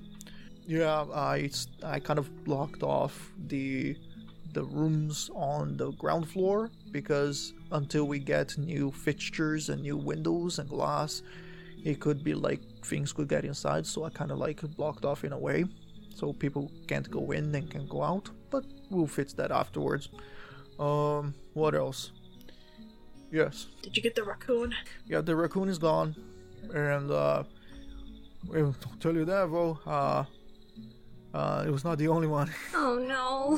Yeah, 0.66 1.06
i 1.14 2.00
kind 2.08 2.20
of 2.20 2.28
blocked 2.46 2.84
off 2.84 3.14
the 3.48 3.98
the 4.54 4.64
rooms 4.64 5.30
on 5.34 5.78
the 5.78 5.92
ground 5.94 6.30
floor 6.30 6.70
because 6.92 7.54
until 7.72 8.06
we 8.06 8.20
get 8.20 8.58
new 8.58 8.92
fixtures 8.92 9.70
and 9.70 9.82
new 9.82 9.98
windows 9.98 10.60
and 10.60 10.70
glass, 10.70 11.24
it 11.84 12.00
could 12.00 12.24
be 12.24 12.36
like 12.36 12.62
things 12.86 13.12
could 13.12 13.28
get 13.28 13.44
inside. 13.46 13.86
So 13.86 14.04
I 14.06 14.10
kind 14.12 14.32
of 14.32 14.38
like 14.38 14.62
blocked 14.78 15.06
off 15.06 15.24
in 15.24 15.34
a 15.34 15.40
way 15.48 15.66
so 16.16 16.32
people 16.34 16.72
can't 16.88 17.10
go 17.10 17.32
in 17.32 17.54
and 17.56 17.70
can 17.70 17.88
go 17.88 18.04
out 18.04 18.30
but 18.50 18.64
we'll 18.90 19.08
fix 19.08 19.34
that 19.34 19.52
afterwards 19.52 20.10
um 20.80 21.34
what 21.54 21.74
else 21.76 22.12
yes 23.34 23.68
Did 23.82 23.98
you 23.98 24.04
get 24.04 24.16
the 24.16 24.24
raccoon? 24.24 24.74
yeah 25.08 25.22
the 25.22 25.36
raccoon 25.36 25.68
is 25.68 25.78
gone 25.80 26.16
and 26.74 27.12
uh 27.12 27.44
i'll 28.56 28.76
tell 29.00 29.14
you 29.14 29.26
that 29.26 29.48
bro 29.50 29.78
uh 29.88 30.24
uh 31.34 31.64
it 31.68 31.72
was 31.72 31.84
not 31.84 31.98
the 31.98 32.08
only 32.08 32.28
one 32.28 32.50
Oh 32.76 32.96
no. 33.16 33.58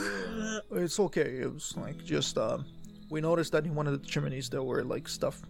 Uh, 0.72 0.80
it's 0.84 1.00
okay 1.00 1.30
it 1.44 1.54
was 1.54 1.76
like 1.78 2.04
just 2.06 2.38
um 2.38 2.66
we 3.12 3.20
noticed 3.22 3.52
that 3.52 3.66
in 3.66 3.76
one 3.76 3.86
of 3.88 3.94
the 4.00 4.08
chimneys 4.08 4.50
there 4.50 4.64
were 4.64 4.84
like 4.84 5.08
stuff 5.08 5.42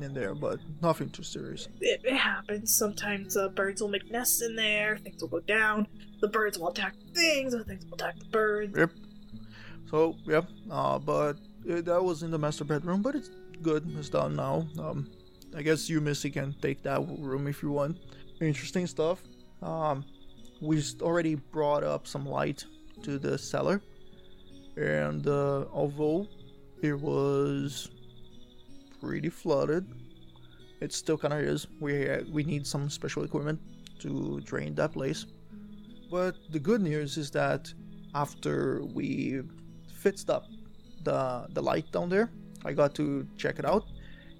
in 0.00 0.14
there 0.14 0.34
but 0.34 0.58
nothing 0.80 1.10
too 1.10 1.22
serious 1.24 1.68
it, 1.80 2.00
it 2.04 2.14
happens. 2.16 2.72
Sometimes 2.74 3.36
uh, 3.36 3.48
birds 3.48 3.82
will 3.82 3.88
make 3.88 4.08
nests 4.10 4.42
in 4.42 4.54
there, 4.54 4.96
things 4.98 5.20
will 5.20 5.28
go 5.28 5.40
down, 5.40 5.86
the 6.20 6.28
birds 6.28 6.56
will 6.56 6.68
attack 6.68 6.94
things, 7.14 7.52
or 7.52 7.64
things 7.64 7.84
will 7.84 7.94
attack 7.94 8.16
the 8.18 8.24
birds. 8.26 8.78
Yep. 8.78 8.90
So 9.90 10.14
yep. 10.26 10.46
uh, 10.70 11.00
but 11.00 11.36
uh, 11.68 11.80
that 11.80 12.00
was 12.02 12.22
in 12.22 12.30
the 12.30 12.38
master 12.38 12.62
bedroom, 12.64 13.02
but 13.02 13.16
it's 13.16 13.30
good. 13.62 13.84
It's 13.98 14.08
done 14.08 14.36
now. 14.36 14.66
Um, 14.78 15.10
I 15.56 15.62
guess 15.62 15.88
you, 15.88 16.00
Missy, 16.00 16.30
can 16.30 16.54
take 16.60 16.82
that 16.82 17.00
room 17.18 17.46
if 17.46 17.62
you 17.62 17.70
want. 17.70 17.98
Interesting 18.40 18.86
stuff. 18.86 19.22
Um, 19.62 20.04
we 20.60 20.82
already 21.00 21.34
brought 21.36 21.84
up 21.84 22.06
some 22.06 22.26
light 22.26 22.64
to 23.02 23.18
the 23.18 23.38
cellar, 23.38 23.80
and 24.76 25.26
uh, 25.26 25.64
although 25.72 26.26
it 26.82 26.98
was 27.00 27.90
pretty 29.00 29.28
flooded, 29.28 29.86
it 30.80 30.92
still 30.92 31.18
kind 31.18 31.34
of 31.34 31.40
is. 31.40 31.66
We 31.80 32.08
uh, 32.08 32.22
we 32.30 32.44
need 32.44 32.66
some 32.66 32.88
special 32.90 33.24
equipment 33.24 33.60
to 34.00 34.40
drain 34.44 34.74
that 34.76 34.92
place. 34.92 35.26
But 36.10 36.36
the 36.50 36.58
good 36.58 36.80
news 36.80 37.16
is 37.16 37.30
that 37.32 37.72
after 38.14 38.82
we 38.82 39.42
fixed 39.92 40.30
up 40.30 40.46
the 41.02 41.46
the 41.50 41.62
light 41.62 41.90
down 41.92 42.08
there, 42.08 42.30
I 42.64 42.72
got 42.72 42.94
to 42.96 43.26
check 43.36 43.58
it 43.58 43.64
out, 43.64 43.84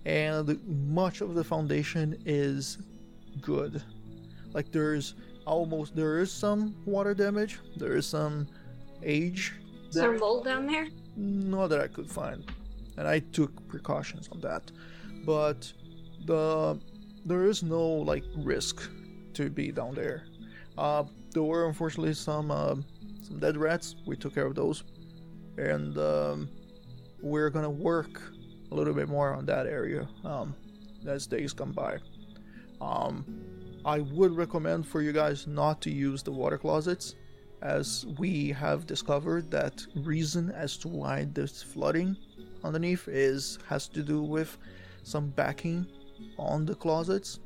and 0.05 0.59
much 0.89 1.21
of 1.21 1.35
the 1.35 1.45
foundation 1.45 2.21
is 2.27 2.79
good. 3.41 3.83
Like 4.53 4.73
there's 4.73 5.15
almost 5.47 5.95
there 5.95 6.19
is 6.19 6.31
some 6.33 6.75
water 6.85 7.15
damage, 7.15 7.59
there 7.77 7.97
is 7.97 8.07
some 8.07 8.47
age, 9.03 9.55
Is 9.89 9.95
there 9.95 10.19
mold 10.19 10.45
down 10.45 10.67
there? 10.67 10.89
not 11.17 11.69
that 11.69 11.81
I 11.81 11.89
could 11.89 12.11
find, 12.11 12.45
and 12.97 13.07
I 13.09 13.19
took 13.21 13.67
precautions 13.69 14.29
on 14.33 14.41
that. 14.41 14.71
But 15.25 15.73
the 16.27 16.79
there 17.25 17.45
is 17.45 17.63
no 17.63 17.83
like 17.87 18.25
risk 18.37 18.89
to 19.35 19.51
be 19.51 19.71
down 19.73 19.95
there. 19.95 20.25
Uh, 20.77 21.05
there 21.33 21.43
were 21.43 21.67
unfortunately 21.67 22.15
some 22.15 22.51
uh, 22.51 22.75
some 23.23 23.39
dead 23.39 23.57
rats. 23.57 23.95
We 24.07 24.17
took 24.17 24.35
care 24.35 24.47
of 24.47 24.55
those, 24.55 24.85
and 25.57 25.97
um, 25.99 26.49
we're 27.21 27.51
gonna 27.51 27.71
work 27.71 28.23
a 28.71 28.75
little 28.75 28.95
bit 28.95 29.09
more 29.09 29.35
on 29.35 29.47
that 29.47 29.67
area 29.67 30.09
um, 30.25 30.55
as 31.07 31.27
days 31.27 31.53
come 31.53 31.73
by. 31.73 31.99
Um, 32.81 33.25
I 33.85 34.01
would 34.01 34.37
recommend 34.37 34.87
for 34.87 35.03
you 35.03 35.13
guys 35.13 35.47
not 35.47 35.81
to 35.83 35.91
use 35.91 36.23
the 36.23 36.33
water 36.33 36.59
closets 36.59 37.15
as 37.63 38.07
we 38.19 38.51
have 38.51 38.87
discovered 38.87 39.51
that 39.51 39.85
reason 39.97 40.51
as 40.51 40.77
to 40.79 40.89
why 40.89 41.27
there's 41.33 41.63
flooding 41.63 42.17
underneath 42.63 43.09
is 43.09 43.59
has 43.69 43.89
to 43.89 44.03
do 44.03 44.23
with 44.23 44.59
some 45.03 45.31
backing 45.31 45.87
on 46.39 46.65
the 46.65 46.75
closets 46.75 47.41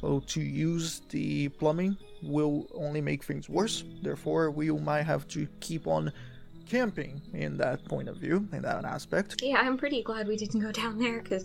so 0.00 0.20
to 0.20 0.40
use 0.40 1.02
the 1.08 1.48
plumbing 1.50 1.96
will 2.22 2.66
only 2.74 3.00
make 3.00 3.24
things 3.24 3.48
worse 3.48 3.84
therefore 4.02 4.50
we 4.50 4.70
might 4.70 5.02
have 5.02 5.26
to 5.28 5.46
keep 5.60 5.86
on 5.86 6.12
camping 6.66 7.20
in 7.32 7.56
that 7.56 7.84
point 7.86 8.08
of 8.08 8.16
view 8.16 8.46
in 8.52 8.62
that 8.62 8.84
aspect 8.84 9.40
Yeah, 9.42 9.58
I'm 9.60 9.76
pretty 9.78 10.02
glad 10.02 10.26
we 10.28 10.36
didn't 10.36 10.60
go 10.60 10.72
down 10.72 10.98
there 10.98 11.20
because 11.22 11.44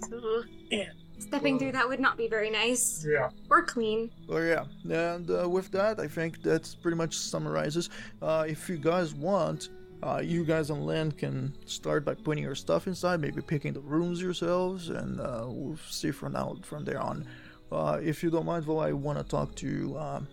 Yeah. 0.69 0.89
stepping 1.19 1.59
through 1.59 1.73
that 1.73 1.87
would 1.87 1.99
not 1.99 2.17
be 2.17 2.27
very 2.27 2.49
nice 2.49 3.05
Yeah. 3.07 3.29
or 3.49 3.63
clean. 3.63 4.09
Oh 4.29 4.37
yeah, 4.39 4.65
and 4.89 5.29
uh, 5.29 5.47
with 5.49 5.71
that, 5.71 5.99
I 5.99 6.07
think 6.07 6.41
that's 6.41 6.73
pretty 6.75 6.97
much 6.97 7.15
summarizes. 7.15 7.89
Uh, 8.21 8.45
if 8.47 8.67
you 8.69 8.77
guys 8.77 9.13
want, 9.13 9.69
uh, 10.03 10.19
you 10.23 10.43
guys 10.43 10.71
on 10.71 10.83
land 10.83 11.17
can 11.17 11.53
start 11.67 12.03
by 12.03 12.15
putting 12.15 12.43
your 12.43 12.55
stuff 12.55 12.87
inside, 12.87 13.19
maybe 13.21 13.41
picking 13.41 13.73
the 13.73 13.81
rooms 13.81 14.19
yourselves, 14.21 14.89
and 14.89 15.19
uh, 15.21 15.45
we'll 15.47 15.77
see 15.87 16.09
from 16.11 16.33
now 16.33 16.55
from 16.63 16.83
there 16.83 16.99
on. 16.99 17.25
Uh, 17.71 17.99
if 18.03 18.23
you 18.23 18.29
don't 18.31 18.45
mind, 18.45 18.65
though, 18.65 18.79
I 18.79 18.91
want 18.91 19.17
to 19.19 19.23
talk 19.23 19.53
to 19.57 19.97
um, 19.99 20.27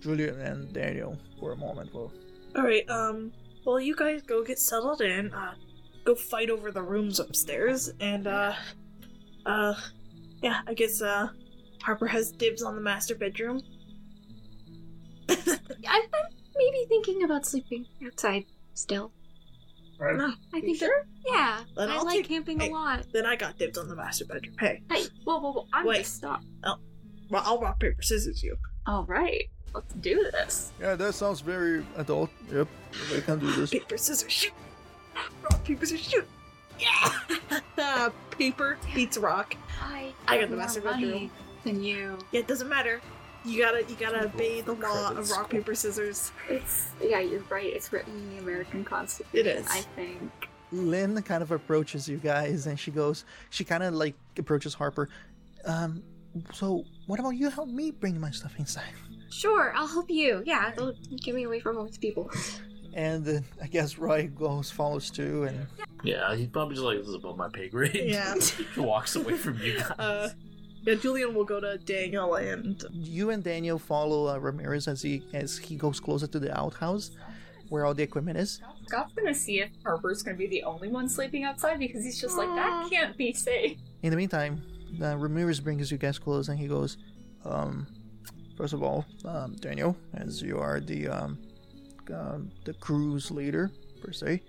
Julian 0.00 0.40
and 0.40 0.72
Daniel 0.72 1.16
for 1.38 1.52
a 1.52 1.56
moment. 1.56 1.92
Well, 1.94 2.10
All 2.56 2.62
right. 2.64 2.88
Um. 2.88 3.32
Well, 3.66 3.80
you 3.80 3.94
guys 3.94 4.22
go 4.22 4.42
get 4.42 4.58
settled 4.58 5.00
in. 5.02 5.32
Uh, 5.34 5.54
go 6.04 6.14
fight 6.14 6.48
over 6.50 6.70
the 6.70 6.82
rooms 6.82 7.18
upstairs, 7.20 7.90
and 8.00 8.26
uh, 8.26 8.54
uh, 9.44 9.74
yeah. 10.42 10.60
I 10.66 10.72
guess 10.74 11.02
uh, 11.02 11.28
Harper 11.82 12.06
has 12.06 12.30
dibs 12.32 12.62
on 12.62 12.74
the 12.76 12.80
master 12.80 13.14
bedroom. 13.16 13.60
I'm, 15.28 15.36
I'm 15.88 16.02
maybe 16.56 16.86
thinking 16.88 17.24
about 17.24 17.44
sleeping 17.44 17.86
outside 18.06 18.44
still. 18.74 19.12
Right. 19.98 20.14
No, 20.16 20.30
I 20.54 20.60
think 20.60 20.78
sure? 20.78 20.88
that, 21.24 21.30
yeah, 21.32 21.60
Then 21.76 21.90
I 21.90 21.96
I'll 21.96 22.04
like 22.04 22.16
take- 22.18 22.28
camping 22.28 22.60
hey. 22.60 22.68
a 22.68 22.72
lot. 22.72 23.06
Then 23.12 23.24
I 23.26 23.34
got 23.34 23.58
dibs 23.58 23.78
on 23.78 23.88
the 23.88 23.96
master 23.96 24.26
bedroom. 24.26 24.54
Hey, 24.60 24.82
Hey, 24.92 25.04
whoa, 25.24 25.38
whoa, 25.40 25.52
whoa! 25.52 25.66
I'm 25.72 25.86
Wait. 25.86 25.94
gonna 25.94 26.04
stop. 26.04 26.40
well, 27.30 27.42
I'll 27.44 27.58
rock 27.60 27.80
paper 27.80 28.02
scissors 28.02 28.42
you. 28.42 28.56
All 28.86 29.06
right, 29.06 29.44
let's 29.76 29.94
do 29.94 30.28
this. 30.32 30.72
yeah, 30.80 30.94
that 30.96 31.12
sounds 31.14 31.40
very 31.40 31.84
adult. 31.96 32.30
Yep, 32.52 32.68
we 33.12 33.20
can 33.20 33.38
do 33.38 33.52
this. 33.52 33.70
Paper 33.70 33.96
scissors 33.96 34.32
shoot. 34.32 34.52
Rock 35.42 35.64
paper 35.64 35.86
scissors 35.86 36.08
shoot. 36.10 36.28
Yeah. 36.80 38.08
paper 38.30 38.78
beats 38.94 39.16
rock. 39.18 39.54
I 39.80 40.12
I 40.28 40.38
got 40.38 40.50
the 40.50 40.56
more 40.56 40.64
master 40.64 40.82
money 40.82 41.04
bedroom. 41.04 41.30
than 41.64 41.82
you. 41.82 42.18
Yeah, 42.32 42.40
it 42.40 42.48
doesn't 42.48 42.68
matter. 42.68 43.00
You 43.44 43.62
gotta 43.62 43.84
you 43.84 43.96
gotta 43.96 44.24
obey 44.24 44.60
the 44.60 44.72
law 44.72 45.12
of 45.12 45.30
rock 45.30 45.50
paper 45.50 45.74
scissors. 45.74 46.32
It's 46.48 46.88
yeah, 47.02 47.20
you're 47.20 47.44
right. 47.48 47.72
It's 47.72 47.92
written 47.92 48.14
in 48.14 48.36
the 48.36 48.42
American 48.42 48.84
Constitution. 48.84 49.38
It 49.38 49.46
is. 49.46 49.66
I 49.70 49.80
think. 49.94 50.48
Lynn 50.72 51.20
kind 51.22 51.42
of 51.42 51.52
approaches 51.52 52.08
you 52.08 52.16
guys 52.16 52.66
and 52.66 52.78
she 52.78 52.90
goes, 52.90 53.24
she 53.50 53.64
kind 53.64 53.84
of 53.84 53.94
like 53.94 54.14
approaches 54.36 54.74
Harper. 54.74 55.08
Um, 55.64 56.02
so 56.52 56.84
what 57.06 57.20
about 57.20 57.30
you 57.30 57.48
help 57.50 57.68
me 57.68 57.92
bring 57.92 58.20
my 58.20 58.30
stuff 58.30 58.58
inside? 58.58 58.92
Sure, 59.30 59.72
I'll 59.74 59.86
help 59.86 60.10
you. 60.10 60.42
Yeah, 60.46 60.72
it'll 60.72 60.94
get 61.22 61.34
me 61.34 61.44
away 61.44 61.60
from 61.60 61.78
all 61.78 61.84
these 61.84 61.98
people. 61.98 62.30
And 62.94 63.28
uh, 63.28 63.40
I 63.62 63.66
guess 63.66 63.98
Roy 63.98 64.28
goes, 64.28 64.70
follows 64.70 65.10
too, 65.10 65.44
and 65.44 65.66
Yeah, 66.02 66.34
he's 66.34 66.48
probably 66.48 66.74
just 66.76 66.84
like, 66.84 66.98
this 66.98 67.08
is 67.08 67.14
above 67.14 67.36
my 67.36 67.48
pay 67.48 67.68
grade. 67.68 67.94
Yeah. 67.94 68.34
he 68.74 68.80
walks 68.80 69.16
away 69.16 69.34
from 69.34 69.60
you 69.60 69.78
guys. 69.78 69.90
Uh, 69.98 70.30
yeah, 70.86 70.94
Julian 70.94 71.34
will 71.34 71.44
go 71.44 71.60
to 71.60 71.78
Daniel 71.78 72.36
and 72.36 72.82
you 72.92 73.30
and 73.30 73.42
Daniel 73.42 73.78
follow 73.78 74.28
uh, 74.28 74.38
Ramirez 74.38 74.86
as 74.86 75.02
he 75.02 75.24
as 75.34 75.58
he 75.58 75.74
goes 75.74 75.98
closer 75.98 76.28
to 76.28 76.38
the 76.38 76.56
outhouse, 76.56 77.10
where 77.70 77.84
all 77.84 77.92
the 77.92 78.04
equipment 78.04 78.38
is. 78.38 78.62
Scott's 78.86 79.12
gonna 79.12 79.34
see 79.34 79.60
if 79.60 79.70
Harper's 79.84 80.22
gonna 80.22 80.36
be 80.36 80.46
the 80.46 80.62
only 80.62 80.88
one 80.88 81.08
sleeping 81.08 81.42
outside 81.42 81.80
because 81.80 82.04
he's 82.04 82.20
just 82.20 82.38
like 82.38 82.48
that 82.54 82.88
can't 82.88 83.16
be 83.16 83.32
safe. 83.32 83.76
In 84.02 84.10
the 84.10 84.16
meantime, 84.16 84.62
uh, 85.02 85.16
Ramirez 85.16 85.58
brings 85.58 85.90
you 85.90 85.98
guys 85.98 86.20
close 86.20 86.48
and 86.48 86.58
he 86.58 86.68
goes, 86.68 86.98
um, 87.44 87.88
first 88.56 88.72
of 88.72 88.82
all, 88.82 89.04
um, 89.24 89.54
Daniel, 89.56 89.96
as 90.14 90.42
you 90.42 90.58
are 90.58 90.80
the 90.80 91.08
um, 91.08 91.38
um, 92.12 92.50
the 92.64 92.74
crew's 92.74 93.30
leader 93.30 93.70
per 94.02 94.12
se, 94.12 94.42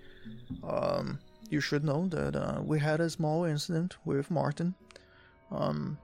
um, 0.62 1.18
you 1.50 1.60
should 1.60 1.84
know 1.84 2.06
that 2.08 2.36
uh, 2.36 2.60
we 2.62 2.78
had 2.78 3.00
a 3.00 3.10
small 3.10 3.44
incident 3.44 3.96
with 4.04 4.30
Martin. 4.30 4.74
Um, 5.50 5.98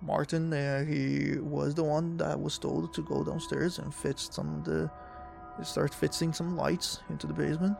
Martin, 0.00 0.52
uh, 0.52 0.84
he 0.84 1.38
was 1.38 1.74
the 1.74 1.84
one 1.84 2.16
that 2.16 2.38
was 2.38 2.58
told 2.58 2.92
to 2.94 3.02
go 3.02 3.22
downstairs 3.22 3.78
and 3.78 3.94
fix 3.94 4.28
some 4.32 4.56
of 4.56 4.64
the, 4.64 4.90
start 5.62 5.94
fixing 5.94 6.32
some 6.32 6.56
lights 6.56 7.00
into 7.08 7.26
the 7.26 7.32
basement. 7.32 7.76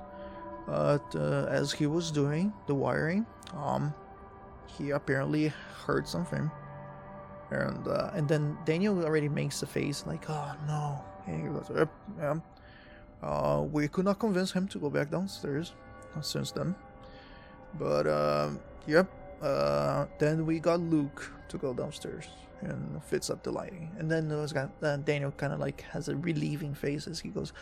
But 0.66 1.04
uh, 1.16 1.46
as 1.50 1.72
he 1.72 1.86
was 1.86 2.12
doing 2.12 2.52
the 2.66 2.74
wiring, 2.74 3.26
um, 3.54 3.92
he 4.66 4.90
apparently 4.90 5.52
heard 5.84 6.06
something, 6.06 6.50
and 7.60 7.88
uh, 7.88 8.10
and 8.14 8.28
then 8.28 8.56
Daniel 8.64 9.04
already 9.04 9.28
makes 9.28 9.62
a 9.62 9.66
face 9.66 10.04
like, 10.06 10.28
"Oh 10.28 10.52
no!" 10.66 11.04
And 11.26 11.42
he 11.42 11.48
goes, 11.48 11.70
"Yep, 11.74 11.90
yeah." 12.18 12.36
Uh, 13.22 13.62
we 13.70 13.86
could 13.86 14.04
not 14.04 14.18
convince 14.18 14.50
him 14.50 14.66
to 14.68 14.78
go 14.78 14.90
back 14.90 15.10
downstairs 15.10 15.72
since 16.20 16.50
then, 16.50 16.74
but 17.78 18.06
um, 18.06 18.58
yep. 18.86 19.06
Uh, 19.40 20.06
then 20.18 20.46
we 20.46 20.60
got 20.60 20.80
Luke 20.80 21.32
to 21.48 21.58
go 21.58 21.74
downstairs 21.74 22.26
and 22.60 23.02
fits 23.04 23.28
up 23.30 23.42
the 23.42 23.50
lighting, 23.50 23.90
and 23.98 24.10
then 24.10 24.28
there 24.28 24.38
was 24.38 24.52
uh, 24.54 24.68
Daniel 25.04 25.32
kind 25.32 25.52
of 25.52 25.60
like 25.60 25.82
has 25.82 26.08
a 26.08 26.16
relieving 26.16 26.74
face 26.74 27.06
as 27.06 27.20
he 27.20 27.28
goes, 27.28 27.52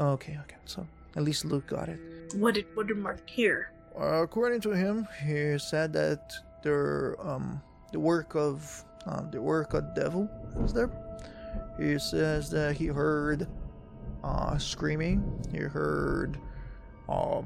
"Okay, 0.00 0.38
okay." 0.42 0.56
So 0.64 0.86
at 1.16 1.22
least 1.22 1.44
Luke 1.44 1.66
got 1.66 1.88
it. 1.88 1.98
what 2.34 2.54
did 2.54 2.66
what 2.74 2.86
did 2.86 2.98
Martin 2.98 3.26
hear? 3.26 3.72
Uh, 3.98 4.22
according 4.22 4.60
to 4.60 4.70
him, 4.70 5.06
he 5.24 5.58
said 5.58 5.92
that 5.92 6.32
there, 6.62 7.16
um, 7.20 7.60
the 7.92 7.98
work 7.98 8.34
of 8.34 8.84
um, 9.10 9.28
the 9.30 9.42
work 9.42 9.74
of 9.74 9.82
the 9.94 10.00
devil 10.00 10.28
is 10.64 10.72
there. 10.72 10.90
He 11.78 11.98
says 11.98 12.50
that 12.50 12.76
he 12.76 12.86
heard 12.86 13.48
uh, 14.22 14.56
screaming. 14.58 15.22
He 15.50 15.58
heard, 15.58 16.38
uh, 17.08 17.42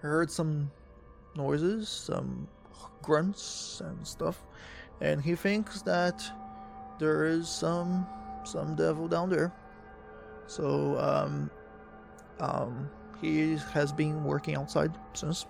he 0.00 0.06
heard 0.06 0.30
some 0.30 0.70
noises, 1.36 1.88
some 1.88 2.48
grunts 3.02 3.82
and 3.84 4.06
stuff, 4.06 4.42
and 5.00 5.20
he 5.20 5.34
thinks 5.34 5.82
that 5.82 6.24
there 6.98 7.26
is 7.26 7.48
some 7.48 8.06
some 8.44 8.74
devil 8.74 9.08
down 9.08 9.28
there. 9.28 9.52
So, 10.46 10.98
um, 10.98 11.50
um, 12.40 12.90
he 13.20 13.56
has 13.72 13.92
been 13.92 14.24
working 14.24 14.56
outside 14.56 14.92
since 15.12 15.46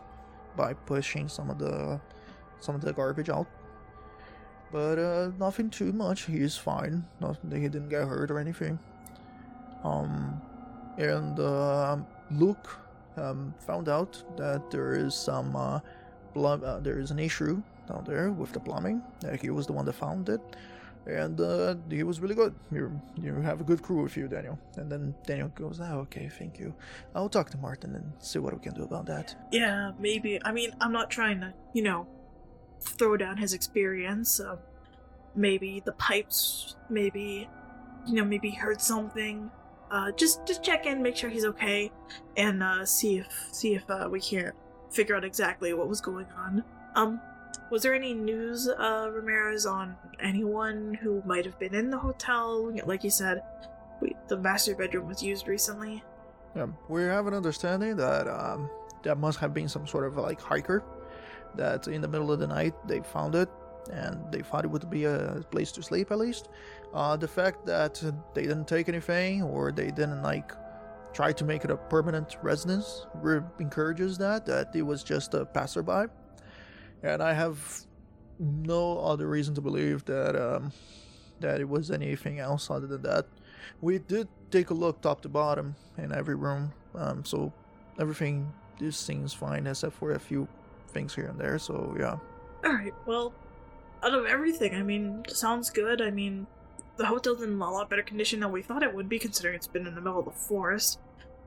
by 0.56 0.74
pushing 0.74 1.28
some 1.28 1.48
of 1.48 1.58
the 1.58 2.00
some 2.58 2.74
of 2.74 2.80
the 2.80 2.92
garbage 2.92 3.28
out. 3.30 3.46
But 4.72 4.98
uh, 4.98 5.30
nothing 5.38 5.70
too 5.70 5.92
much. 5.92 6.26
He's 6.26 6.56
fine. 6.56 7.04
He 7.52 7.60
didn't 7.60 7.88
get 7.88 8.06
hurt 8.06 8.30
or 8.30 8.38
anything. 8.38 8.78
Um, 9.82 10.40
and 10.98 11.38
uh, 11.40 11.96
Luke 12.30 12.78
um, 13.16 13.54
found 13.58 13.88
out 13.88 14.22
that 14.36 14.70
there 14.70 14.94
is 14.94 15.14
some 15.14 15.56
uh, 15.56 15.80
uh, 16.36 16.80
there 16.80 16.98
is 16.98 17.10
an 17.10 17.18
issue 17.18 17.62
down 17.88 18.04
there 18.06 18.30
with 18.30 18.52
the 18.52 18.60
plumbing. 18.60 19.02
Uh, 19.24 19.36
he 19.36 19.50
was 19.50 19.66
the 19.66 19.72
one 19.72 19.84
that 19.86 19.94
found 19.94 20.28
it, 20.28 20.40
and 21.06 21.40
uh, 21.40 21.74
he 21.88 22.02
was 22.02 22.20
really 22.20 22.34
good. 22.34 22.54
You 22.70 23.00
you 23.16 23.34
have 23.40 23.60
a 23.60 23.64
good 23.64 23.82
crew 23.82 24.02
with 24.02 24.16
you, 24.16 24.28
Daniel. 24.28 24.58
And 24.76 24.90
then 24.90 25.14
Daniel 25.26 25.48
goes, 25.48 25.80
"Ah, 25.80 25.94
okay, 26.04 26.28
thank 26.28 26.58
you. 26.58 26.74
I'll 27.14 27.28
talk 27.28 27.50
to 27.50 27.58
Martin 27.58 27.94
and 27.96 28.12
see 28.18 28.38
what 28.38 28.52
we 28.54 28.60
can 28.60 28.74
do 28.74 28.84
about 28.84 29.06
that." 29.06 29.34
Yeah, 29.50 29.92
maybe. 29.98 30.38
I 30.44 30.52
mean, 30.52 30.70
I'm 30.80 30.92
not 30.92 31.10
trying 31.10 31.40
to, 31.40 31.52
you 31.72 31.82
know, 31.82 32.06
throw 32.80 33.16
down 33.16 33.36
his 33.36 33.52
experience. 33.52 34.40
Maybe 35.34 35.80
the 35.84 35.92
pipes, 35.92 36.76
maybe, 36.88 37.48
you 38.06 38.14
know, 38.14 38.24
maybe 38.24 38.50
he 38.50 38.56
heard 38.56 38.80
something. 38.80 39.50
Uh, 39.90 40.12
just 40.12 40.46
just 40.46 40.62
check 40.62 40.86
in, 40.86 41.02
make 41.02 41.16
sure 41.16 41.30
he's 41.30 41.44
okay, 41.44 41.90
and 42.36 42.62
uh, 42.62 42.84
see 42.84 43.18
if 43.18 43.48
see 43.52 43.74
if 43.74 43.88
uh, 43.90 44.08
we 44.10 44.20
can't 44.20 44.54
figure 44.90 45.16
out 45.16 45.24
exactly 45.24 45.72
what 45.74 45.88
was 45.88 46.00
going 46.00 46.26
on. 46.36 46.64
Um, 46.94 47.20
was 47.70 47.82
there 47.82 47.94
any 47.94 48.14
news, 48.14 48.68
uh, 48.68 49.10
Ramirez, 49.12 49.66
on 49.66 49.96
anyone 50.20 50.94
who 50.94 51.22
might 51.24 51.44
have 51.44 51.58
been 51.58 51.74
in 51.74 51.90
the 51.90 51.98
hotel? 51.98 52.72
Like 52.84 53.04
you 53.04 53.10
said, 53.10 53.42
we, 54.00 54.14
the 54.28 54.36
master 54.36 54.74
bedroom 54.74 55.08
was 55.08 55.22
used 55.22 55.48
recently. 55.48 56.02
Yeah, 56.56 56.66
we 56.88 57.02
have 57.02 57.26
an 57.26 57.34
understanding 57.34 57.96
that 57.96 58.26
um, 58.26 58.68
that 59.02 59.18
must 59.18 59.38
have 59.38 59.54
been 59.54 59.68
some 59.68 59.86
sort 59.86 60.06
of 60.06 60.16
like 60.16 60.40
hiker 60.40 60.82
that 61.56 61.88
in 61.88 62.00
the 62.00 62.08
middle 62.08 62.32
of 62.32 62.38
the 62.38 62.46
night 62.46 62.74
they 62.86 63.00
found 63.00 63.34
it 63.34 63.48
and 63.92 64.20
they 64.30 64.40
thought 64.40 64.64
it 64.64 64.70
would 64.70 64.88
be 64.90 65.04
a 65.04 65.44
place 65.50 65.72
to 65.72 65.82
sleep 65.82 66.10
at 66.10 66.18
least. 66.18 66.48
Uh, 66.94 67.16
the 67.16 67.28
fact 67.28 67.66
that 67.66 68.02
they 68.34 68.42
didn't 68.42 68.66
take 68.68 68.88
anything 68.88 69.42
or 69.42 69.72
they 69.72 69.90
didn't 69.90 70.22
like 70.22 70.52
try 71.12 71.32
to 71.32 71.44
make 71.44 71.64
it 71.64 71.70
a 71.70 71.76
permanent 71.76 72.36
residence 72.42 73.06
re- 73.14 73.40
encourages 73.58 74.18
that 74.18 74.46
that 74.46 74.74
it 74.74 74.82
was 74.82 75.02
just 75.02 75.34
a 75.34 75.44
passerby, 75.44 76.06
and 77.02 77.22
I 77.22 77.32
have 77.32 77.58
no 78.38 78.98
other 78.98 79.28
reason 79.28 79.54
to 79.54 79.60
believe 79.60 80.04
that 80.04 80.36
um, 80.36 80.72
that 81.40 81.60
it 81.60 81.68
was 81.68 81.90
anything 81.90 82.38
else 82.38 82.70
other 82.70 82.86
than 82.86 83.02
that. 83.02 83.26
We 83.80 83.98
did 83.98 84.28
take 84.50 84.70
a 84.70 84.74
look 84.74 85.00
top 85.00 85.20
to 85.22 85.28
bottom 85.28 85.74
in 85.98 86.12
every 86.12 86.34
room, 86.34 86.72
um, 86.94 87.24
so 87.24 87.52
everything 87.98 88.52
just 88.78 89.04
seems 89.06 89.32
fine 89.34 89.66
except 89.66 89.94
for 89.94 90.12
a 90.12 90.18
few 90.18 90.48
things 90.90 91.14
here 91.14 91.26
and 91.26 91.38
there. 91.38 91.58
So 91.58 91.94
yeah, 91.98 92.16
All 92.64 92.72
right. 92.72 92.94
Well, 93.06 93.32
out 94.02 94.14
of 94.14 94.26
everything, 94.26 94.74
I 94.74 94.82
mean, 94.82 95.24
sounds 95.28 95.70
good. 95.70 96.00
I 96.02 96.10
mean, 96.10 96.46
the 96.96 97.06
hotel's 97.06 97.42
in 97.42 97.60
a 97.60 97.70
lot 97.70 97.88
better 97.90 98.02
condition 98.02 98.40
than 98.40 98.52
we 98.52 98.62
thought 98.62 98.82
it 98.82 98.94
would 98.94 99.08
be, 99.08 99.18
considering 99.18 99.54
it's 99.54 99.66
been 99.66 99.86
in 99.86 99.94
the 99.94 100.00
middle 100.00 100.18
of 100.18 100.24
the 100.24 100.30
forest. 100.30 100.98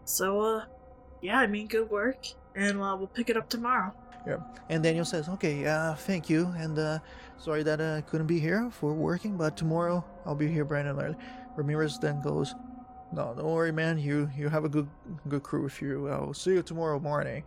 So, 0.05 0.41
uh, 0.41 0.65
yeah, 1.21 1.39
I 1.39 1.47
mean, 1.47 1.67
good 1.67 1.89
work, 1.89 2.25
and 2.55 2.79
uh, 2.81 2.95
we'll 2.97 3.07
pick 3.07 3.29
it 3.29 3.37
up 3.37 3.49
tomorrow. 3.49 3.93
yeah. 4.27 4.37
And 4.69 4.83
Daniel 4.83 5.05
says, 5.05 5.29
"Okay, 5.29 5.65
uh, 5.65 5.95
thank 5.95 6.29
you, 6.29 6.53
and 6.57 6.77
uh, 6.77 6.99
sorry 7.37 7.63
that 7.63 7.79
I 7.81 8.01
couldn't 8.01 8.27
be 8.27 8.39
here 8.39 8.69
for 8.71 8.93
working, 8.93 9.37
but 9.37 9.55
tomorrow 9.57 10.03
I'll 10.25 10.35
be 10.35 10.47
here 10.47 10.65
bright 10.65 10.85
and 10.85 10.99
early." 11.01 11.15
Ramirez 11.55 11.97
then 11.99 12.21
goes, 12.21 12.55
"No, 13.11 13.33
don't 13.35 13.45
worry, 13.45 13.71
man. 13.71 13.97
You 13.97 14.29
you 14.35 14.49
have 14.49 14.65
a 14.65 14.69
good 14.69 14.87
good 15.29 15.43
crew 15.43 15.63
with 15.63 15.81
you. 15.81 16.09
I'll 16.09 16.33
see 16.33 16.51
you 16.53 16.61
tomorrow 16.63 16.99
morning." 16.99 17.43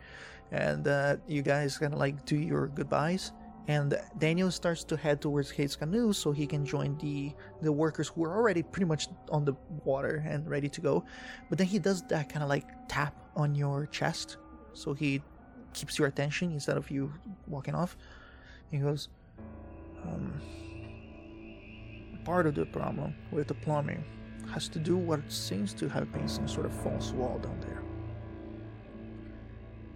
And 0.53 0.87
uh, 0.87 1.17
you 1.27 1.43
guys 1.43 1.79
kind 1.79 1.93
of 1.93 1.99
like 1.99 2.25
do 2.25 2.37
your 2.37 2.69
goodbyes. 2.69 3.33
And 3.69 3.99
Daniel 4.19 4.51
starts 4.53 4.85
to 4.85 4.97
head 4.97 5.21
towards 5.21 5.51
his 5.51 5.75
canoe 5.75 6.13
so 6.13 6.31
he 6.31 6.47
can 6.47 6.65
join 6.65 6.97
the 6.99 7.33
the 7.63 7.73
workers 7.73 8.09
who 8.09 8.25
are 8.25 8.37
already 8.37 8.63
pretty 8.63 8.87
much 8.87 9.09
on 9.29 9.45
the 9.45 9.55
water 9.85 10.25
and 10.27 10.49
ready 10.49 10.69
to 10.69 10.81
go. 10.81 11.05
But 11.49 11.59
then 11.59 11.67
he 11.67 11.81
does 11.81 12.03
that 12.03 12.29
kind 12.29 12.45
of 12.45 12.49
like 12.49 12.67
tap 12.89 13.15
on 13.35 13.57
your 13.57 13.87
chest, 13.87 14.37
so 14.73 14.95
he 14.95 15.21
keeps 15.73 15.99
your 15.99 16.07
attention 16.07 16.53
instead 16.53 16.77
of 16.77 16.91
you 16.93 17.13
walking 17.49 17.75
off. 17.75 17.97
He 18.71 18.79
goes, 18.79 19.09
um, 20.05 20.41
part 22.25 22.47
of 22.47 22.55
the 22.55 22.67
problem 22.67 23.15
with 23.33 23.49
the 23.49 23.55
plumbing 23.55 24.05
has 24.53 24.69
to 24.69 24.79
do 24.79 24.97
what 24.97 25.21
seems 25.31 25.75
to 25.75 25.89
have 25.89 26.13
been 26.13 26.29
some 26.29 26.47
sort 26.47 26.67
of 26.67 26.73
false 26.73 27.11
wall 27.11 27.39
down 27.39 27.59
there. 27.61 27.83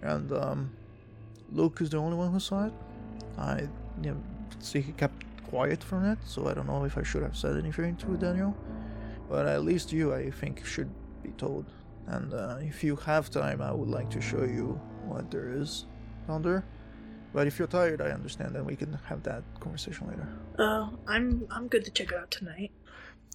And 0.01 0.31
um, 0.31 0.71
Luke 1.51 1.79
is 1.81 1.89
the 1.89 1.97
only 1.97 2.17
one 2.17 2.31
who 2.31 2.39
saw 2.39 2.65
it. 2.65 2.73
I 3.37 3.67
you 4.01 4.11
know, 4.11 4.23
see 4.59 4.81
he 4.81 4.91
kept 4.93 5.23
quiet 5.47 5.83
from 5.83 6.05
it, 6.05 6.17
so 6.25 6.47
I 6.47 6.53
don't 6.53 6.67
know 6.67 6.83
if 6.85 6.97
I 6.97 7.03
should 7.03 7.23
have 7.23 7.37
said 7.37 7.57
anything 7.57 7.95
to 7.97 8.17
Daniel. 8.17 8.55
But 9.29 9.45
at 9.47 9.63
least 9.63 9.91
you, 9.91 10.13
I 10.13 10.29
think, 10.31 10.65
should 10.65 10.89
be 11.23 11.29
told. 11.31 11.65
And 12.07 12.33
uh, 12.33 12.57
if 12.61 12.83
you 12.83 12.95
have 12.97 13.29
time, 13.29 13.61
I 13.61 13.71
would 13.71 13.89
like 13.89 14.09
to 14.11 14.21
show 14.21 14.43
you 14.43 14.79
what 15.05 15.29
there 15.31 15.49
is 15.53 15.85
down 16.27 16.41
there. 16.41 16.63
But 17.33 17.47
if 17.47 17.57
you're 17.57 17.67
tired, 17.67 18.01
I 18.01 18.09
understand, 18.09 18.55
and 18.55 18.65
we 18.65 18.75
can 18.75 18.97
have 19.05 19.23
that 19.23 19.43
conversation 19.61 20.07
later. 20.07 20.27
Uh, 20.59 20.89
I'm 21.07 21.47
I'm 21.49 21.67
good 21.69 21.85
to 21.85 21.91
check 21.91 22.11
it 22.11 22.17
out 22.17 22.29
tonight. 22.29 22.71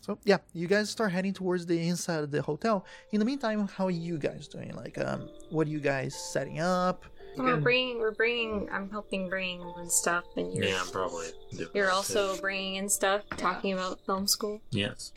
So 0.06 0.16
yeah, 0.24 0.38
you 0.52 0.68
guys 0.68 0.88
start 0.88 1.10
heading 1.10 1.32
towards 1.32 1.66
the 1.66 1.88
inside 1.88 2.22
of 2.22 2.30
the 2.30 2.40
hotel. 2.40 2.86
In 3.10 3.18
the 3.18 3.24
meantime, 3.24 3.66
how 3.66 3.86
are 3.86 3.90
you 3.90 4.18
guys 4.18 4.46
doing? 4.46 4.72
Like, 4.76 4.96
um, 4.98 5.28
what 5.50 5.66
are 5.66 5.70
you 5.70 5.80
guys 5.80 6.14
setting 6.14 6.60
up? 6.60 7.04
We're 7.36 7.56
bringing, 7.56 7.98
we're 7.98 8.12
bringing. 8.12 8.68
I'm 8.70 8.88
helping 8.88 9.28
bring 9.28 9.60
and 9.76 9.90
stuff, 9.90 10.24
and 10.36 10.54
you're 10.54 10.64
Yeah, 10.64 10.80
I'm 10.80 10.86
probably. 10.90 11.26
doing 11.50 11.68
you're 11.74 11.90
also 11.90 12.36
too. 12.36 12.40
bringing 12.40 12.76
in 12.76 12.88
stuff, 12.88 13.22
talking 13.36 13.72
about 13.72 13.98
film 14.06 14.28
school. 14.28 14.62
Yes. 14.70 15.12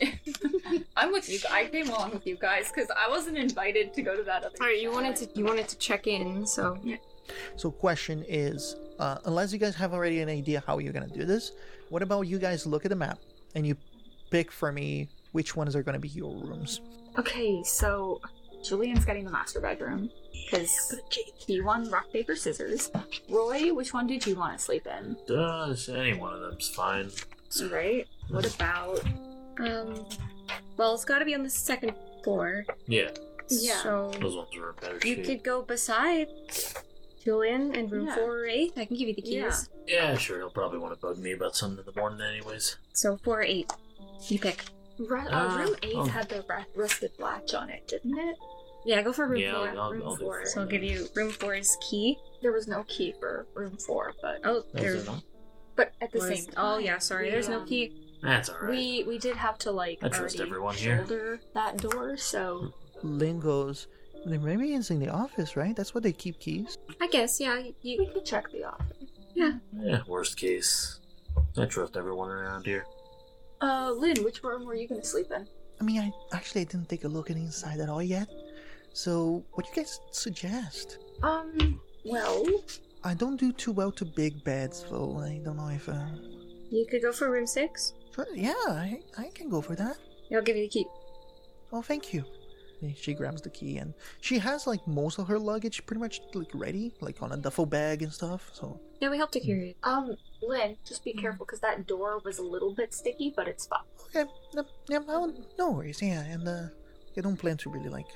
I'm 0.96 1.12
with 1.12 1.28
you. 1.30 1.38
I 1.50 1.66
came 1.66 1.88
along 1.88 2.10
with 2.10 2.26
you 2.26 2.36
guys 2.36 2.70
because 2.74 2.90
I 2.90 3.08
wasn't 3.08 3.38
invited 3.38 3.94
to 3.94 4.02
go 4.02 4.16
to 4.16 4.24
that 4.24 4.42
other. 4.44 4.54
All 4.60 4.66
right, 4.66 4.78
you 4.82 4.90
wanted 4.90 5.16
to, 5.16 5.28
you 5.34 5.44
wanted 5.44 5.68
to 5.68 5.78
check 5.78 6.08
in, 6.08 6.44
so 6.46 6.76
So 7.56 7.70
question 7.70 8.24
is, 8.28 8.74
uh, 8.98 9.18
unless 9.24 9.52
you 9.52 9.58
guys 9.60 9.76
have 9.76 9.94
already 9.94 10.20
an 10.20 10.28
idea 10.28 10.62
how 10.66 10.78
you're 10.78 10.92
gonna 10.92 11.06
do 11.06 11.24
this, 11.24 11.52
what 11.90 12.02
about 12.02 12.22
you 12.22 12.38
guys 12.40 12.66
look 12.66 12.84
at 12.84 12.90
the 12.90 12.96
map 12.96 13.18
and 13.54 13.66
you 13.66 13.76
pick 14.30 14.50
for 14.52 14.72
me 14.72 15.08
which 15.32 15.54
ones 15.56 15.76
are 15.76 15.82
gonna 15.82 15.98
be 15.98 16.08
your 16.08 16.32
rooms? 16.34 16.80
Okay, 17.18 17.62
so 17.64 18.20
Julian's 18.64 19.04
getting 19.04 19.24
the 19.24 19.30
master 19.30 19.60
bedroom 19.60 20.10
because 20.32 20.94
he 21.46 21.60
won 21.60 21.88
rock 21.90 22.10
paper 22.12 22.34
scissors. 22.36 22.90
Roy, 23.28 23.72
which 23.74 23.92
one 23.92 24.06
did 24.06 24.26
you 24.26 24.34
want 24.36 24.56
to 24.58 24.62
sleep 24.64 24.86
in? 24.86 25.16
Does 25.26 25.88
any 25.88 26.14
one 26.14 26.34
of 26.34 26.40
them's 26.40 26.68
fine. 26.68 27.10
Right. 27.70 28.06
What 28.28 28.52
about? 28.54 29.00
um, 29.58 30.06
well, 30.76 30.94
it's 30.94 31.04
got 31.04 31.18
to 31.18 31.24
be 31.24 31.34
on 31.34 31.42
the 31.42 31.50
second 31.50 31.92
floor. 32.24 32.64
Yeah, 32.86 33.10
Yeah. 33.48 33.82
So 33.82 34.10
those 34.20 34.36
ones 34.36 34.48
are 34.56 34.72
better 34.74 34.94
you 35.06 35.16
shape. 35.16 35.24
could 35.26 35.42
go 35.44 35.62
beside 35.62 36.28
Julian 37.24 37.74
in 37.74 37.88
room 37.88 38.06
Yeah. 38.06 38.14
four 38.14 38.38
or 38.40 38.46
eight. 38.46 38.72
I 38.76 38.84
can 38.86 38.96
give 38.96 39.08
you 39.08 39.14
the 39.14 39.22
Yeah. 39.24 39.44
keys. 39.50 39.68
Yeah, 39.86 40.16
sure. 40.16 40.38
He'll 40.38 40.50
probably 40.50 40.78
want 40.78 40.94
to 40.94 41.00
bug 41.00 41.18
me 41.18 41.32
about 41.32 41.56
something 41.56 41.84
in 41.84 41.92
the 41.92 41.98
morning, 42.00 42.20
anyways. 42.20 42.76
So 42.94 43.18
four 43.18 43.40
or 43.40 43.42
eight. 43.42 43.70
You 44.28 44.38
pick. 44.38 44.64
Ru- 44.98 45.18
uh, 45.18 45.30
Uh, 45.30 45.58
room 45.58 45.76
eight 45.82 45.94
oh. 45.96 46.04
had 46.04 46.28
the 46.28 46.44
ra- 46.48 46.64
rusted 46.74 47.12
latch 47.18 47.54
on 47.54 47.70
it, 47.70 47.88
didn't 47.88 48.18
it? 48.18 48.36
Yeah, 48.84 49.02
go 49.02 49.12
for 49.12 49.26
room 49.26 49.40
Yeah, 49.40 49.52
four. 49.54 49.68
I'll, 49.68 49.80
I'll, 49.80 49.90
room 49.92 50.02
I'll 50.04 50.16
four. 50.16 50.38
four. 50.40 50.46
So 50.46 50.60
I'll 50.62 50.66
give 50.66 50.82
you 50.82 51.06
room 51.14 51.30
four's 51.30 51.76
key. 51.88 52.18
There 52.42 52.52
was 52.52 52.66
no 52.68 52.84
key 52.84 53.14
for 53.18 53.46
room 53.54 53.76
four, 53.78 54.12
but 54.22 54.40
Oh, 54.44 54.58
Is 54.58 54.64
there's. 54.74 55.02
it 55.02 55.06
not? 55.06 55.22
but 55.76 55.92
at 56.02 56.12
the 56.12 56.18
was- 56.18 56.28
same 56.28 56.44
time. 56.46 56.54
oh 56.58 56.78
yeah, 56.78 56.98
sorry. 56.98 57.26
we, 57.26 57.30
There's 57.30 57.48
no 57.48 57.60
um, 57.60 57.66
key. 57.66 57.92
That's 58.22 58.50
alright. 58.50 58.70
We 58.70 59.04
we 59.08 59.18
did 59.18 59.36
have 59.36 59.56
to 59.58 59.70
like 59.70 59.98
I 60.02 60.08
trust 60.08 60.36
already 60.36 60.50
everyone 60.50 60.74
here. 60.74 60.98
shoulder 60.98 61.40
that 61.54 61.78
door, 61.78 62.16
so 62.18 62.72
Lynn 63.02 63.40
goes, 63.40 63.86
maybe 64.26 64.74
it's 64.74 64.90
in 64.90 64.98
the 65.00 65.08
office, 65.08 65.56
right? 65.56 65.74
That's 65.74 65.94
where 65.94 66.02
they 66.02 66.12
keep 66.12 66.38
keys. 66.38 66.76
I 67.00 67.06
guess 67.08 67.40
yeah. 67.40 67.56
we 67.62 67.74
You, 67.80 68.06
could 68.12 68.26
check 68.26 68.50
the 68.52 68.64
office. 68.64 69.08
Yeah. 69.34 69.52
Yeah, 69.74 70.00
worst 70.06 70.36
case. 70.36 71.00
I 71.56 71.64
trust 71.64 71.96
everyone 71.96 72.28
around 72.30 72.66
here. 72.66 72.84
Uh, 73.60 73.92
Lynn, 73.96 74.22
which 74.24 74.42
room 74.42 74.64
were 74.64 74.74
you 74.74 74.88
gonna 74.88 75.04
sleep 75.04 75.30
in? 75.30 75.46
I 75.80 75.84
mean, 75.84 76.00
I 76.00 76.36
actually 76.36 76.62
I 76.62 76.64
didn't 76.64 76.88
take 76.88 77.04
a 77.04 77.08
look 77.08 77.30
at 77.30 77.36
inside 77.36 77.80
at 77.80 77.88
all 77.88 78.02
yet. 78.02 78.28
So, 78.92 79.44
what 79.52 79.64
do 79.64 79.70
you 79.70 79.76
guys 79.76 80.00
suggest? 80.10 80.98
Um, 81.22 81.80
well, 82.04 82.44
I 83.04 83.14
don't 83.14 83.36
do 83.36 83.52
too 83.52 83.72
well 83.72 83.92
to 83.92 84.04
big 84.04 84.42
beds, 84.44 84.84
though. 84.90 85.18
I 85.18 85.40
don't 85.44 85.56
know 85.56 85.68
if. 85.68 85.88
Uh... 85.88 86.06
you 86.70 86.86
could 86.90 87.02
go 87.02 87.12
for 87.12 87.30
room 87.30 87.46
six. 87.46 87.94
Yeah, 88.34 88.52
I, 88.68 89.00
I 89.16 89.30
can 89.34 89.48
go 89.48 89.60
for 89.60 89.74
that. 89.76 89.96
I'll 90.34 90.42
give 90.42 90.56
you 90.56 90.64
the 90.64 90.68
key. 90.68 90.86
Oh, 91.72 91.82
thank 91.82 92.12
you. 92.12 92.24
And 92.82 92.96
She 92.96 93.14
grabs 93.14 93.42
the 93.42 93.50
key 93.50 93.76
and 93.78 93.92
she 94.20 94.38
has 94.38 94.66
like 94.66 94.86
most 94.86 95.18
of 95.18 95.28
her 95.28 95.38
luggage 95.38 95.84
pretty 95.86 96.00
much 96.00 96.20
like 96.34 96.50
ready, 96.54 96.92
like 97.00 97.22
on 97.22 97.32
a 97.32 97.36
duffel 97.36 97.66
bag 97.66 98.02
and 98.02 98.12
stuff. 98.12 98.50
So 98.52 98.80
Yeah, 99.00 99.10
we 99.10 99.18
helped 99.18 99.34
to 99.34 99.40
carry 99.40 99.70
it. 99.70 99.76
um, 99.82 100.16
Lynn, 100.42 100.76
just 100.86 101.04
be 101.04 101.12
careful 101.12 101.44
because 101.44 101.60
that 101.60 101.86
door 101.86 102.20
was 102.24 102.38
a 102.38 102.42
little 102.42 102.74
bit 102.74 102.94
sticky, 102.94 103.32
but 103.36 103.46
it's 103.48 103.66
fine. 103.66 103.80
okay, 104.08 104.30
no, 104.54 104.64
yeah, 104.88 104.98
no, 105.06 105.34
no 105.58 105.70
worries. 105.72 106.00
Yeah, 106.00 106.22
and 106.22 106.48
uh, 106.48 106.62
I 107.16 107.20
don't 107.20 107.36
plan 107.36 107.56
to 107.58 107.70
really 107.70 107.90
like 107.90 108.06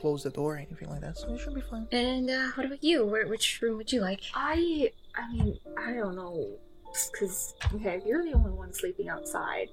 close 0.00 0.22
the 0.24 0.30
door 0.30 0.54
or 0.54 0.56
anything 0.58 0.88
like 0.90 1.00
that, 1.02 1.16
so 1.16 1.32
it 1.32 1.38
should 1.40 1.54
be 1.54 1.60
fine. 1.60 1.86
And 1.92 2.28
uh, 2.30 2.48
what 2.54 2.66
about 2.66 2.82
you? 2.82 3.04
Where, 3.06 3.26
which 3.28 3.60
room 3.62 3.76
would 3.78 3.92
you 3.92 4.00
like? 4.00 4.20
I, 4.34 4.90
I 5.14 5.32
mean, 5.32 5.58
I 5.78 5.92
don't 5.92 6.16
know, 6.16 6.58
because 7.12 7.54
okay, 7.74 8.00
you're 8.06 8.24
the 8.24 8.32
only 8.32 8.50
one 8.50 8.72
sleeping 8.72 9.08
outside. 9.08 9.68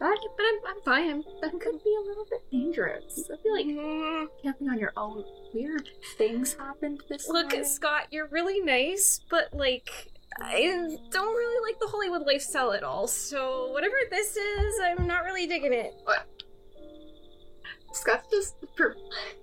That, 0.00 0.16
But 0.36 0.44
I'm, 0.44 0.76
I'm 0.76 0.82
fine. 0.84 1.10
I'm, 1.10 1.22
that 1.40 1.52
could 1.60 1.82
be 1.82 1.96
a 1.96 2.08
little 2.08 2.24
bit 2.30 2.40
dangerous. 2.52 3.28
I 3.32 3.36
feel 3.42 3.52
like 3.52 3.66
Mm, 3.66 4.26
camping 4.42 4.68
on 4.68 4.78
your 4.78 4.92
own, 4.96 5.24
weird 5.52 5.88
things 6.16 6.54
happen 6.54 6.98
this 7.08 7.28
Look, 7.28 7.50
morning. 7.50 7.64
Scott, 7.64 8.06
you're 8.10 8.28
really 8.28 8.60
nice, 8.60 9.20
but 9.28 9.52
like, 9.52 9.90
I 10.40 10.96
don't 11.10 11.34
really 11.34 11.70
like 11.70 11.80
the 11.80 11.88
Hollywood 11.88 12.22
lifestyle 12.26 12.72
at 12.72 12.84
all. 12.84 13.08
So 13.08 13.70
whatever 13.72 13.96
this 14.10 14.36
is, 14.36 14.74
I'm 14.84 15.06
not 15.06 15.24
really 15.24 15.46
digging 15.46 15.72
it. 15.72 15.94
Scott's 17.92 18.28
just 18.30 18.54
per- 18.76 18.94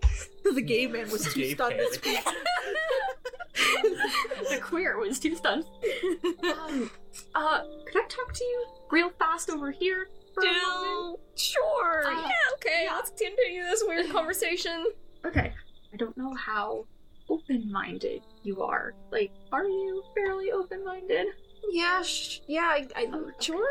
the 0.54 0.62
gay 0.62 0.88
man 0.88 1.10
was 1.10 1.34
too 1.34 1.50
stunned 1.50 1.76
to 1.78 1.94
speak. 1.94 2.24
the 4.50 4.60
queer 4.62 4.98
was 5.00 5.20
too 5.20 5.36
stunned. 5.36 5.66
um, 6.44 6.92
uh, 7.34 7.62
could 7.88 7.98
I 7.98 8.06
talk 8.08 8.34
to 8.34 8.44
you 8.44 8.66
real 8.92 9.10
fast 9.20 9.50
over 9.50 9.72
here 9.72 10.08
moment? 10.44 11.20
Sure. 11.36 12.06
Uh, 12.08 12.12
yeah. 12.12 12.30
Okay. 12.56 12.84
yeah. 12.86 12.96
Let's 12.96 13.10
continue 13.12 13.64
this 13.64 13.84
weird 13.86 14.10
conversation. 14.12 14.86
Okay. 15.26 15.54
I 15.94 15.98
don't 15.98 16.16
know 16.18 16.34
how 16.34 16.86
open-minded 17.30 18.22
you 18.44 18.62
are. 18.62 18.94
Like, 19.12 19.32
are 19.52 19.66
you 19.66 20.04
fairly 20.16 20.52
open-minded? 20.52 21.28
Yeah. 21.72 22.02
Sh- 22.02 22.40
yeah. 22.48 22.64
I, 22.68 22.88
I, 22.96 23.08
sure. 23.40 23.68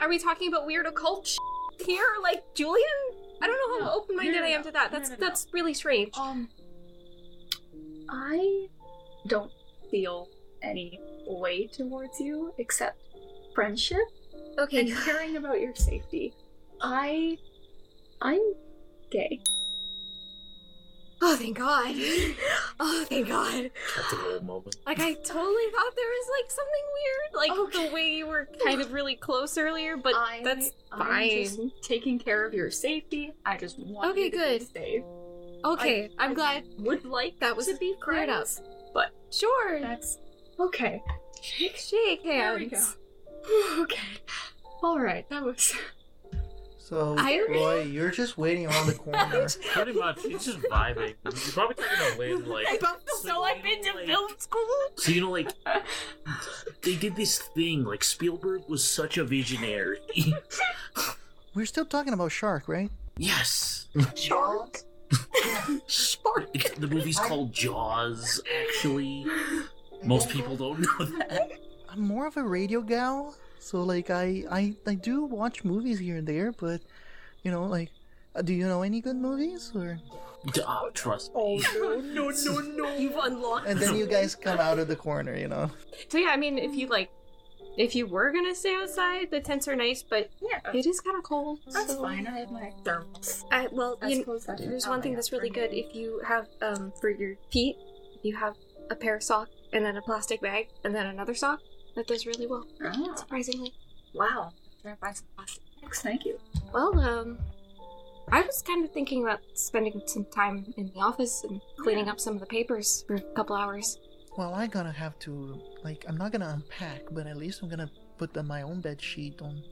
Are 0.00 0.08
we 0.08 0.18
talking 0.18 0.48
about 0.48 0.66
weird 0.66 0.86
occult 0.86 1.26
sh- 1.26 1.36
here, 1.84 2.06
like 2.22 2.42
Julian? 2.54 2.86
I 3.42 3.46
don't 3.46 3.56
know 3.56 3.78
how 3.86 3.92
No. 3.92 4.00
open-minded 4.00 4.32
No, 4.34 4.40
no, 4.40 4.46
I 4.46 4.50
am 4.50 4.62
to 4.64 4.70
that. 4.72 4.90
That's 4.92 5.10
that's 5.10 5.46
really 5.52 5.72
strange. 5.72 6.10
Um, 6.18 6.48
I 8.10 8.66
don't 9.26 9.50
feel 9.90 10.28
any 10.62 10.98
way 11.26 11.66
towards 11.68 12.20
you 12.20 12.52
except 12.58 13.00
friendship 13.54 13.98
okay. 14.60 14.80
and 14.80 14.96
caring 15.04 15.36
about 15.36 15.60
your 15.60 15.74
safety. 15.74 16.34
I, 16.80 17.36
I'm 18.22 18.40
gay. 19.10 19.40
Oh, 21.22 21.36
thank 21.36 21.58
God. 21.58 21.94
Oh, 22.82 23.04
thank 23.10 23.28
God. 23.28 23.70
That's 23.94 24.12
a 24.14 24.16
whole 24.16 24.40
moment. 24.40 24.74
Like 24.86 25.00
I 25.00 25.12
totally 25.12 25.70
thought 25.70 25.92
there 25.94 26.08
was 26.08 26.28
like 26.40 26.50
something 26.50 26.86
weird, 26.94 27.50
like 27.50 27.58
Okay. 27.58 27.88
the 27.88 27.94
way 27.94 28.08
you 28.14 28.26
were 28.26 28.48
kind 28.64 28.80
of 28.80 28.90
really 28.94 29.16
close 29.16 29.58
earlier, 29.58 29.98
but 29.98 30.14
I, 30.16 30.40
that's 30.42 30.70
I'm 30.90 30.98
fine. 31.00 31.28
just 31.44 31.60
taking 31.82 32.18
care 32.18 32.46
of 32.46 32.54
your 32.54 32.70
safety. 32.70 33.34
I 33.44 33.58
just 33.58 33.78
want 33.78 34.12
Okay, 34.12 34.24
you 34.24 34.30
to 34.30 34.36
good. 34.38 34.58
be 34.60 34.64
safe. 34.64 35.02
okay. 35.66 36.08
I- 36.18 36.22
I, 36.22 36.24
am 36.24 36.30
I 36.30 36.34
glad 36.34 36.64
Would 36.78 37.04
like 37.04 37.38
that 37.40 37.54
was 37.54 37.66
to 37.66 37.76
be 37.76 37.94
cleared 38.00 38.30
up. 38.30 38.46
but 38.94 39.10
Sure. 39.30 39.78
That's 39.78 40.16
okay. 40.58 41.02
Shake, 41.42 41.76
shake 41.76 42.22
There 42.24 42.54
we 42.56 42.68
hands. 42.70 42.96
okay. 43.78 43.98
All 44.82 44.98
right. 45.00 45.28
That 45.30 45.44
was. 45.44 45.74
So, 46.78 47.14
I- 47.18 47.46
Roy, 47.48 47.82
you're 47.82 48.10
just 48.10 48.36
waiting 48.36 48.66
around 48.66 48.88
the 48.88 48.94
corner. 48.94 49.46
Pretty 49.72 49.92
much, 49.92 50.22
he's 50.22 50.44
just 50.44 50.58
vibing. 50.58 51.14
He's 51.32 51.52
probably 51.52 51.76
talking 51.76 51.96
about 52.06 52.18
when, 52.18 52.48
like. 52.48 52.66
So 53.22 53.42
I've 53.44 53.62
been 53.62 53.80
to 53.84 53.92
like- 53.94 54.06
film 54.06 54.30
school. 54.38 54.66
So 54.96 55.12
you 55.12 55.20
know, 55.20 55.30
like 55.30 55.52
they 56.82 56.96
did 56.96 57.14
this 57.14 57.38
thing. 57.38 57.84
Like 57.84 58.02
Spielberg 58.02 58.62
was 58.68 58.82
such 58.82 59.18
a 59.18 59.24
visionary. 59.24 59.98
We're 61.54 61.66
still 61.66 61.84
talking 61.84 62.12
about 62.12 62.32
Shark, 62.32 62.68
right? 62.68 62.90
yes, 63.18 63.88
Shark. 64.14 64.78
Shark. 65.86 66.52
The 66.78 66.88
movie's 66.90 67.18
called 67.18 67.52
Jaws. 67.52 68.40
Actually, 68.68 69.26
most 70.04 70.28
people 70.30 70.56
don't 70.56 70.80
know 70.80 71.04
that. 71.04 71.50
I'm 71.88 72.00
more 72.00 72.26
of 72.26 72.36
a 72.36 72.42
radio 72.42 72.80
gal, 72.80 73.34
so 73.60 73.82
like 73.82 74.10
I 74.10 74.44
I 74.50 74.74
I 74.86 74.94
do 74.94 75.24
watch 75.24 75.62
movies 75.64 75.98
here 76.00 76.16
and 76.16 76.26
there, 76.26 76.50
but 76.52 76.80
you 77.44 77.50
know, 77.50 77.64
like, 77.64 77.90
uh, 78.34 78.42
do 78.42 78.52
you 78.52 78.66
know 78.66 78.82
any 78.82 79.00
good 79.00 79.16
movies 79.16 79.70
or? 79.74 79.98
Oh, 80.66 80.90
trust 80.94 81.34
me. 81.34 81.62
no, 81.78 82.00
no, 82.00 82.30
no, 82.30 82.60
no. 82.60 82.96
You've 83.02 83.16
unlocked. 83.16 83.66
And 83.68 83.78
then 83.78 83.94
you 83.94 84.06
guys 84.06 84.34
come 84.34 84.58
out 84.58 84.78
of 84.78 84.88
the 84.88 84.96
corner, 84.96 85.36
you 85.36 85.48
know. 85.48 85.70
So 86.08 86.16
yeah, 86.18 86.28
I 86.30 86.36
mean, 86.38 86.58
if 86.58 86.74
you 86.74 86.86
like, 86.88 87.10
if 87.76 87.94
you 87.94 88.06
were 88.06 88.32
gonna 88.32 88.54
stay 88.54 88.74
outside, 88.74 89.30
the 89.30 89.40
tents 89.40 89.68
are 89.68 89.76
nice, 89.76 90.02
but 90.02 90.30
Yeah. 90.40 90.60
it 90.72 90.86
is 90.86 90.98
kind 91.00 91.16
of 91.18 91.24
cold. 91.24 91.60
That's 91.70 91.92
so- 91.92 92.00
fine. 92.02 92.26
I 92.26 92.38
have 92.40 92.50
my 92.50 92.72
thermals. 92.84 93.44
I, 93.52 93.68
well, 93.70 93.98
I 94.00 94.08
you, 94.08 94.16
suppose 94.20 94.46
that 94.46 94.58
there's 94.58 94.86
one 94.88 95.02
thing 95.02 95.14
that's 95.14 95.30
really 95.30 95.50
good. 95.50 95.72
If 95.74 95.94
you 95.94 96.22
have 96.26 96.48
um 96.62 96.92
for 97.00 97.10
your 97.10 97.36
feet, 97.52 97.76
if 98.16 98.24
you 98.24 98.34
have 98.36 98.56
a 98.90 98.94
pair 98.94 99.16
of 99.16 99.22
sock 99.22 99.48
and 99.74 99.84
then 99.84 99.96
a 99.96 100.02
plastic 100.02 100.40
bag 100.40 100.68
and 100.84 100.94
then 100.94 101.06
another 101.06 101.34
sock, 101.34 101.60
that 101.94 102.06
does 102.06 102.26
really 102.26 102.46
well. 102.46 102.66
Oh, 102.82 103.14
Surprisingly. 103.16 103.72
wow. 104.14 104.52
Can 104.82 104.92
I 104.92 104.94
buy 105.00 105.12
some 105.12 105.26
plastic? 105.36 105.62
Thank 105.94 106.24
you. 106.24 106.38
Well, 106.72 106.98
um, 107.00 107.38
I 108.30 108.42
was 108.42 108.62
kind 108.62 108.84
of 108.84 108.92
thinking 108.92 109.22
about 109.24 109.40
spending 109.54 110.00
some 110.06 110.24
time 110.26 110.72
in 110.76 110.90
the 110.94 111.00
office 111.00 111.44
and 111.44 111.60
cleaning 111.78 112.08
up 112.08 112.20
some 112.20 112.34
of 112.34 112.40
the 112.40 112.46
papers 112.46 113.04
for 113.06 113.14
a 113.16 113.20
couple 113.34 113.56
hours. 113.56 113.98
Well, 114.38 114.54
I'm 114.54 114.70
gonna 114.70 114.92
have 114.92 115.18
to 115.20 115.60
like 115.82 116.04
I'm 116.08 116.16
not 116.16 116.30
gonna 116.32 116.48
unpack, 116.54 117.02
but 117.10 117.26
at 117.26 117.36
least 117.36 117.62
I'm 117.62 117.68
gonna 117.68 117.90
put 118.18 118.32
the, 118.32 118.42
my 118.42 118.62
own 118.62 118.80
bed 118.80 119.00
sheet 119.02 119.42
on 119.42 119.62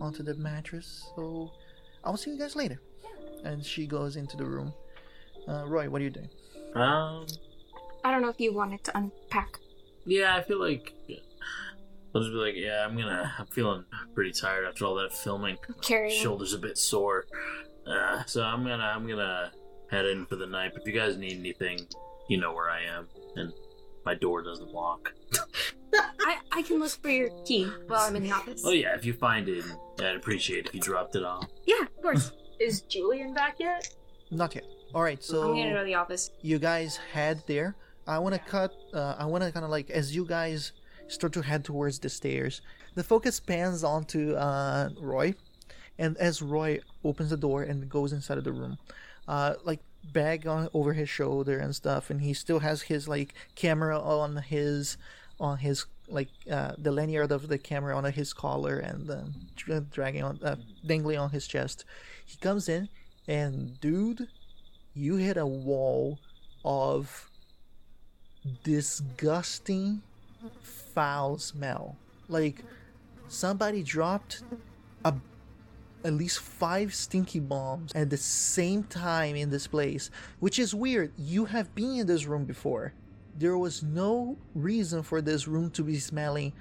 onto 0.00 0.22
the 0.22 0.34
mattress. 0.34 1.10
So 1.16 1.52
I'll 2.04 2.16
see 2.16 2.30
you 2.30 2.38
guys 2.38 2.56
later. 2.56 2.80
And 3.44 3.64
she 3.64 3.86
goes 3.86 4.16
into 4.16 4.36
the 4.36 4.44
room. 4.46 4.72
Uh, 5.46 5.64
Roy, 5.66 5.88
what 5.90 6.00
are 6.00 6.04
you 6.04 6.10
doing? 6.10 6.30
Um, 6.74 7.26
I 8.04 8.10
don't 8.10 8.22
know 8.22 8.28
if 8.28 8.40
you 8.40 8.52
wanted 8.54 8.82
to 8.84 8.96
unpack. 8.96 9.58
yeah, 10.06 10.34
I 10.36 10.42
feel 10.42 10.60
like 10.60 10.94
I'll 12.18 12.24
just 12.24 12.32
be 12.32 12.38
like, 12.38 12.54
yeah, 12.56 12.84
I'm 12.84 12.96
gonna. 12.96 13.32
I'm 13.38 13.46
feeling 13.46 13.84
pretty 14.12 14.32
tired 14.32 14.66
after 14.66 14.84
all 14.84 14.96
that 14.96 15.12
filming. 15.12 15.56
Carrying. 15.82 16.20
Shoulders 16.20 16.52
a 16.52 16.58
bit 16.58 16.76
sore. 16.76 17.26
Uh, 17.86 18.24
so 18.24 18.42
I'm 18.42 18.64
gonna. 18.64 18.82
I'm 18.82 19.06
gonna 19.06 19.52
head 19.88 20.04
in 20.04 20.26
for 20.26 20.34
the 20.34 20.46
night. 20.48 20.72
But 20.72 20.82
if 20.82 20.88
you 20.92 20.98
guys 20.98 21.16
need 21.16 21.38
anything, 21.38 21.86
you 22.28 22.38
know 22.38 22.52
where 22.52 22.70
I 22.70 22.82
am, 22.82 23.06
and 23.36 23.52
my 24.04 24.16
door 24.16 24.42
doesn't 24.42 24.72
lock. 24.72 25.12
I, 25.94 26.38
I 26.50 26.62
can 26.62 26.80
look 26.80 26.90
for 26.90 27.08
your 27.08 27.30
key 27.44 27.70
while 27.86 28.00
I'm 28.00 28.16
in 28.16 28.24
the 28.24 28.32
office. 28.32 28.62
Oh 28.64 28.72
yeah, 28.72 28.96
if 28.96 29.04
you 29.04 29.12
find 29.12 29.48
it, 29.48 29.64
I'd 30.00 30.16
appreciate 30.16 30.64
it 30.64 30.66
if 30.66 30.74
you 30.74 30.80
dropped 30.80 31.14
it 31.14 31.22
off. 31.22 31.46
Yeah, 31.66 31.82
of 31.82 32.02
course. 32.02 32.32
Is 32.60 32.80
Julian 32.80 33.32
back 33.32 33.60
yet? 33.60 33.94
Not 34.32 34.56
yet. 34.56 34.64
All 34.92 35.04
right, 35.04 35.22
so 35.22 35.42
I'm 35.42 35.56
gonna 35.56 35.70
go 35.70 35.74
so 35.76 35.78
to 35.78 35.84
the 35.84 35.94
office. 35.94 36.32
you 36.42 36.58
guys 36.58 36.96
head 36.96 37.44
there. 37.46 37.76
I 38.08 38.18
want 38.18 38.34
to 38.34 38.40
cut. 38.40 38.72
Uh, 38.92 39.14
I 39.16 39.26
want 39.26 39.44
to 39.44 39.52
kind 39.52 39.64
of 39.64 39.70
like 39.70 39.90
as 39.90 40.16
you 40.16 40.24
guys 40.24 40.72
start 41.08 41.32
to 41.34 41.42
head 41.42 41.64
towards 41.64 41.98
the 41.98 42.08
stairs. 42.08 42.60
The 42.94 43.04
focus 43.04 43.40
pans 43.40 43.84
onto 43.84 44.34
uh, 44.34 44.90
Roy, 45.00 45.34
and 45.98 46.16
as 46.18 46.42
Roy 46.42 46.80
opens 47.04 47.30
the 47.30 47.36
door 47.36 47.62
and 47.62 47.88
goes 47.88 48.12
inside 48.12 48.38
of 48.38 48.44
the 48.44 48.52
room, 48.52 48.78
uh, 49.26 49.54
like 49.64 49.80
bag 50.12 50.46
on 50.46 50.68
over 50.72 50.92
his 50.92 51.08
shoulder 51.08 51.58
and 51.58 51.74
stuff, 51.74 52.10
and 52.10 52.20
he 52.20 52.32
still 52.34 52.60
has 52.60 52.82
his 52.82 53.08
like 53.08 53.34
camera 53.54 53.98
on 53.98 54.36
his 54.36 54.96
on 55.40 55.58
his 55.58 55.86
like 56.08 56.28
uh, 56.50 56.72
the 56.78 56.90
lanyard 56.90 57.30
of 57.30 57.48
the 57.48 57.58
camera 57.58 57.96
on 57.96 58.04
his 58.04 58.32
collar 58.32 58.78
and 58.78 59.10
dra- 59.56 59.80
dragging 59.80 60.22
on 60.22 60.38
uh, 60.42 60.56
dangling 60.86 61.18
on 61.18 61.30
his 61.30 61.46
chest. 61.46 61.84
He 62.24 62.36
comes 62.38 62.68
in, 62.68 62.88
and 63.26 63.80
dude, 63.80 64.28
you 64.94 65.16
hit 65.16 65.36
a 65.36 65.46
wall 65.46 66.18
of 66.64 67.30
disgusting 68.62 70.02
foul 70.98 71.38
smell. 71.38 71.96
Like 72.26 72.64
somebody 73.28 73.84
dropped 73.84 74.42
a 75.04 75.14
at 76.04 76.12
least 76.12 76.40
five 76.40 76.92
stinky 76.92 77.38
bombs 77.38 77.92
at 77.94 78.10
the 78.10 78.16
same 78.16 78.82
time 78.82 79.36
in 79.36 79.48
this 79.50 79.68
place, 79.68 80.10
which 80.40 80.58
is 80.58 80.74
weird. 80.74 81.12
You 81.16 81.44
have 81.44 81.72
been 81.76 81.94
in 82.00 82.06
this 82.08 82.26
room 82.26 82.44
before. 82.44 82.94
There 83.38 83.56
was 83.56 83.84
no 83.84 84.36
reason 84.56 85.04
for 85.04 85.20
this 85.20 85.46
room 85.46 85.70
to 85.72 85.84
be 85.84 86.00
smelling 86.00 86.52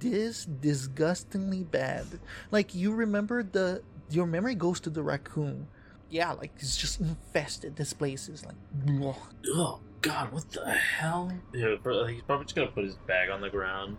this 0.00 0.46
disgustingly 0.46 1.62
bad. 1.62 2.06
Like 2.50 2.74
you 2.74 2.92
remember 2.92 3.44
the 3.44 3.82
your 4.10 4.26
memory 4.26 4.56
goes 4.56 4.80
to 4.80 4.90
the 4.90 5.04
raccoon. 5.04 5.68
Yeah, 6.10 6.32
like 6.32 6.50
it's 6.58 6.76
just 6.76 6.98
infested. 7.00 7.76
This 7.76 7.92
place 7.92 8.28
is 8.28 8.44
like 8.44 8.56
bleh. 8.84 9.78
God, 10.02 10.32
what 10.32 10.48
the 10.50 10.70
hell? 10.70 11.32
Yeah, 11.52 11.70
he's 12.08 12.22
probably 12.22 12.44
just 12.44 12.54
gonna 12.54 12.68
put 12.70 12.84
his 12.84 12.96
bag 13.06 13.30
on 13.30 13.40
the 13.40 13.50
ground, 13.50 13.96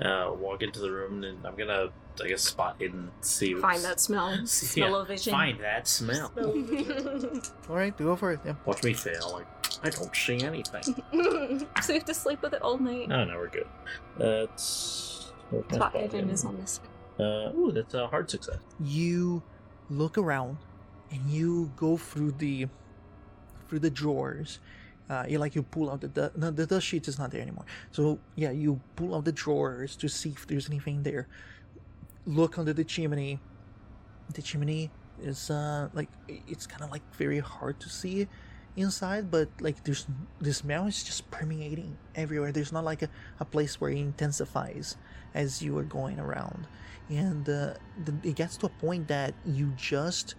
uh, 0.00 0.32
walk 0.36 0.62
into 0.62 0.80
the 0.80 0.90
room, 0.90 1.22
and 1.24 1.46
I'm 1.46 1.54
gonna, 1.56 1.88
I 2.22 2.28
guess, 2.28 2.42
spot 2.42 2.76
hidden, 2.78 3.10
see 3.20 3.54
what's- 3.54 3.62
Find 3.62 3.82
that 3.84 4.00
smell. 4.00 4.36
see- 4.46 4.66
Smell-o-vision. 4.66 5.30
Find 5.32 5.60
that 5.60 5.86
smell. 5.86 6.32
All 7.68 7.76
right, 7.76 7.96
go 7.96 8.16
for 8.16 8.32
it. 8.32 8.40
Yeah. 8.44 8.54
Watch 8.64 8.82
me 8.82 8.92
fail. 8.92 9.30
Like 9.32 9.46
I 9.84 9.90
don't 9.90 10.14
see 10.16 10.40
anything. 10.42 10.82
so 11.82 11.92
you 11.92 11.98
have 11.98 12.04
to 12.06 12.14
sleep 12.14 12.40
with 12.42 12.54
it 12.54 12.62
all 12.62 12.78
night. 12.78 13.08
no, 13.08 13.24
no, 13.24 13.36
we're 13.36 13.48
good. 13.48 13.66
Uh, 14.18 14.44
it's 14.52 15.32
where's 15.50 15.64
my 15.70 15.76
Spot 15.76 15.90
spot 15.90 16.00
hidden 16.00 16.10
hidden? 16.16 16.30
is 16.30 16.44
on 16.44 16.56
this. 16.56 16.80
Uh, 17.20 17.52
ooh, 17.54 17.70
that's 17.72 17.94
a 17.94 18.06
hard 18.08 18.30
success. 18.30 18.58
you 18.80 19.42
look 19.90 20.18
around 20.18 20.56
and 21.12 21.24
you 21.30 21.70
go 21.76 21.96
through 21.96 22.32
the 22.32 22.66
through 23.68 23.78
the 23.80 23.90
drawers 23.90 24.58
uh, 25.08 25.24
you 25.28 25.38
like 25.38 25.54
you 25.54 25.62
pull 25.62 25.90
out 25.90 26.00
the 26.00 26.32
no, 26.36 26.50
the 26.50 26.66
dust 26.66 26.86
sheet 26.86 27.06
is 27.08 27.18
not 27.18 27.30
there 27.30 27.40
anymore. 27.40 27.64
So 27.92 28.18
yeah 28.34 28.50
you 28.50 28.80
pull 28.96 29.14
out 29.14 29.24
the 29.24 29.32
drawers 29.32 29.96
to 29.96 30.08
see 30.08 30.30
if 30.30 30.46
there's 30.46 30.68
anything 30.68 31.02
there. 31.02 31.28
Look 32.26 32.58
under 32.58 32.72
the 32.72 32.84
chimney. 32.84 33.38
The 34.34 34.42
chimney 34.42 34.90
is 35.22 35.50
uh 35.50 35.88
like 35.94 36.08
it's 36.28 36.66
kind 36.66 36.82
of 36.82 36.90
like 36.90 37.02
very 37.14 37.38
hard 37.38 37.80
to 37.80 37.88
see 37.88 38.28
inside 38.76 39.30
but 39.30 39.48
like 39.60 39.82
there's 39.84 40.06
the 40.40 40.52
smell 40.52 40.86
is 40.86 41.02
just 41.02 41.30
permeating 41.30 41.96
everywhere. 42.14 42.52
There's 42.52 42.72
not 42.72 42.84
like 42.84 43.02
a, 43.02 43.08
a 43.40 43.44
place 43.44 43.80
where 43.80 43.90
it 43.90 43.98
intensifies 43.98 44.96
as 45.34 45.62
you 45.62 45.76
are 45.78 45.84
going 45.84 46.18
around. 46.18 46.66
And 47.08 47.48
uh, 47.48 47.74
the, 48.04 48.14
it 48.24 48.34
gets 48.34 48.56
to 48.58 48.66
a 48.66 48.68
point 48.68 49.06
that 49.08 49.34
you 49.44 49.72
just 49.76 50.34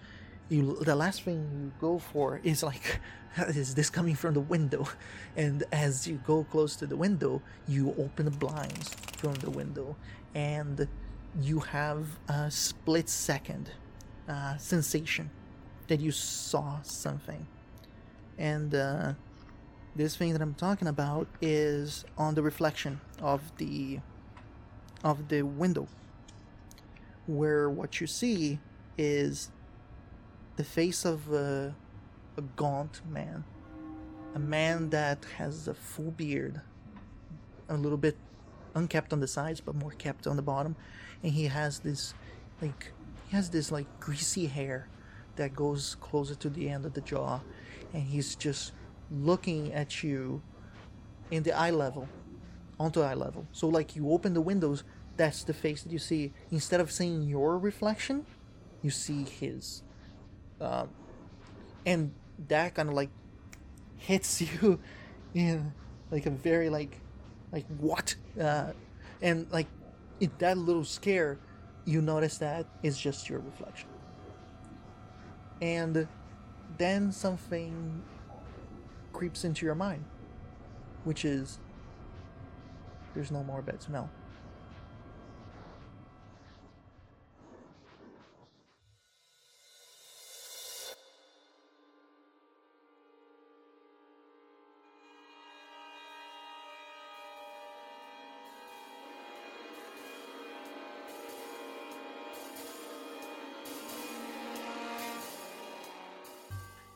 you 0.49 0.77
the 0.81 0.95
last 0.95 1.23
thing 1.23 1.47
you 1.53 1.71
go 1.79 1.99
for 1.99 2.39
is 2.43 2.63
like 2.63 2.99
is 3.47 3.75
this 3.75 3.89
coming 3.89 4.15
from 4.15 4.33
the 4.33 4.41
window? 4.41 4.87
And 5.35 5.63
as 5.71 6.07
you 6.07 6.19
go 6.25 6.43
close 6.45 6.75
to 6.77 6.87
the 6.87 6.95
window 6.95 7.41
you 7.67 7.93
open 7.97 8.25
the 8.25 8.31
blinds 8.31 8.89
from 9.17 9.35
the 9.35 9.51
window 9.51 9.95
and 10.33 10.87
you 11.39 11.59
have 11.59 12.07
a 12.27 12.49
split 12.49 13.07
second 13.07 13.69
uh, 14.27 14.57
sensation 14.57 15.29
that 15.87 15.99
you 15.99 16.11
saw 16.11 16.81
something. 16.81 17.45
And 18.37 18.73
uh, 18.73 19.13
this 19.97 20.15
thing 20.15 20.31
that 20.33 20.41
i'm 20.41 20.53
talking 20.53 20.87
about 20.87 21.27
is 21.41 22.05
on 22.17 22.35
the 22.35 22.41
reflection 22.43 23.01
of 23.19 23.41
the 23.57 23.99
of 25.03 25.27
the 25.29 25.41
window 25.41 25.87
where 27.25 27.67
what 27.69 27.99
you 27.99 28.05
see 28.05 28.59
is 28.97 29.49
the 30.55 30.63
face 30.63 31.03
of 31.03 31.31
a, 31.33 31.75
a 32.37 32.41
gaunt 32.41 33.01
man. 33.09 33.43
A 34.35 34.39
man 34.39 34.89
that 34.91 35.25
has 35.37 35.67
a 35.67 35.73
full 35.73 36.11
beard, 36.11 36.61
a 37.69 37.75
little 37.75 37.97
bit 37.97 38.17
unkept 38.75 39.11
on 39.11 39.19
the 39.19 39.27
sides, 39.27 39.59
but 39.59 39.75
more 39.75 39.91
kept 39.91 40.27
on 40.27 40.35
the 40.35 40.41
bottom. 40.41 40.75
And 41.23 41.31
he 41.31 41.45
has 41.45 41.79
this, 41.79 42.13
like, 42.61 42.91
he 43.27 43.35
has 43.35 43.49
this, 43.49 43.71
like, 43.71 43.87
greasy 43.99 44.45
hair 44.45 44.87
that 45.35 45.55
goes 45.55 45.95
closer 45.99 46.35
to 46.35 46.49
the 46.49 46.69
end 46.69 46.85
of 46.85 46.93
the 46.93 47.01
jaw. 47.01 47.39
And 47.93 48.03
he's 48.03 48.35
just 48.35 48.73
looking 49.09 49.73
at 49.73 50.03
you 50.03 50.41
in 51.31 51.43
the 51.43 51.53
eye 51.53 51.71
level, 51.71 52.07
onto 52.79 53.01
eye 53.01 53.15
level. 53.15 53.47
So, 53.51 53.67
like, 53.67 53.95
you 53.95 54.11
open 54.11 54.33
the 54.33 54.41
windows, 54.41 54.83
that's 55.15 55.43
the 55.43 55.53
face 55.53 55.81
that 55.81 55.91
you 55.91 55.99
see. 55.99 56.33
Instead 56.51 56.79
of 56.79 56.91
seeing 56.91 57.23
your 57.23 57.57
reflection, 57.57 58.25
you 58.83 58.91
see 58.91 59.23
his 59.23 59.81
um, 60.61 60.89
and 61.85 62.13
that 62.47 62.75
kind 62.75 62.89
of 62.89 62.95
like 62.95 63.09
hits 63.97 64.41
you 64.61 64.79
in 65.33 65.73
like 66.11 66.25
a 66.25 66.31
very 66.31 66.69
like 66.69 66.99
like 67.51 67.65
what? 67.77 68.15
Uh, 68.39 68.71
and 69.21 69.47
like 69.51 69.67
in 70.19 70.31
that 70.39 70.57
little 70.57 70.83
scare 70.83 71.39
you 71.85 72.01
notice 72.01 72.37
that 72.39 72.65
it's 72.83 72.99
just 72.99 73.29
your 73.29 73.39
reflection. 73.39 73.89
And 75.61 76.07
then 76.77 77.11
something 77.11 78.03
creeps 79.13 79.43
into 79.43 79.65
your 79.65 79.73
mind 79.73 80.03
which 81.07 81.23
is 81.23 81.57
there's 83.15 83.31
no 83.31 83.41
more 83.43 83.61
bad 83.61 83.81
smell 83.81 84.09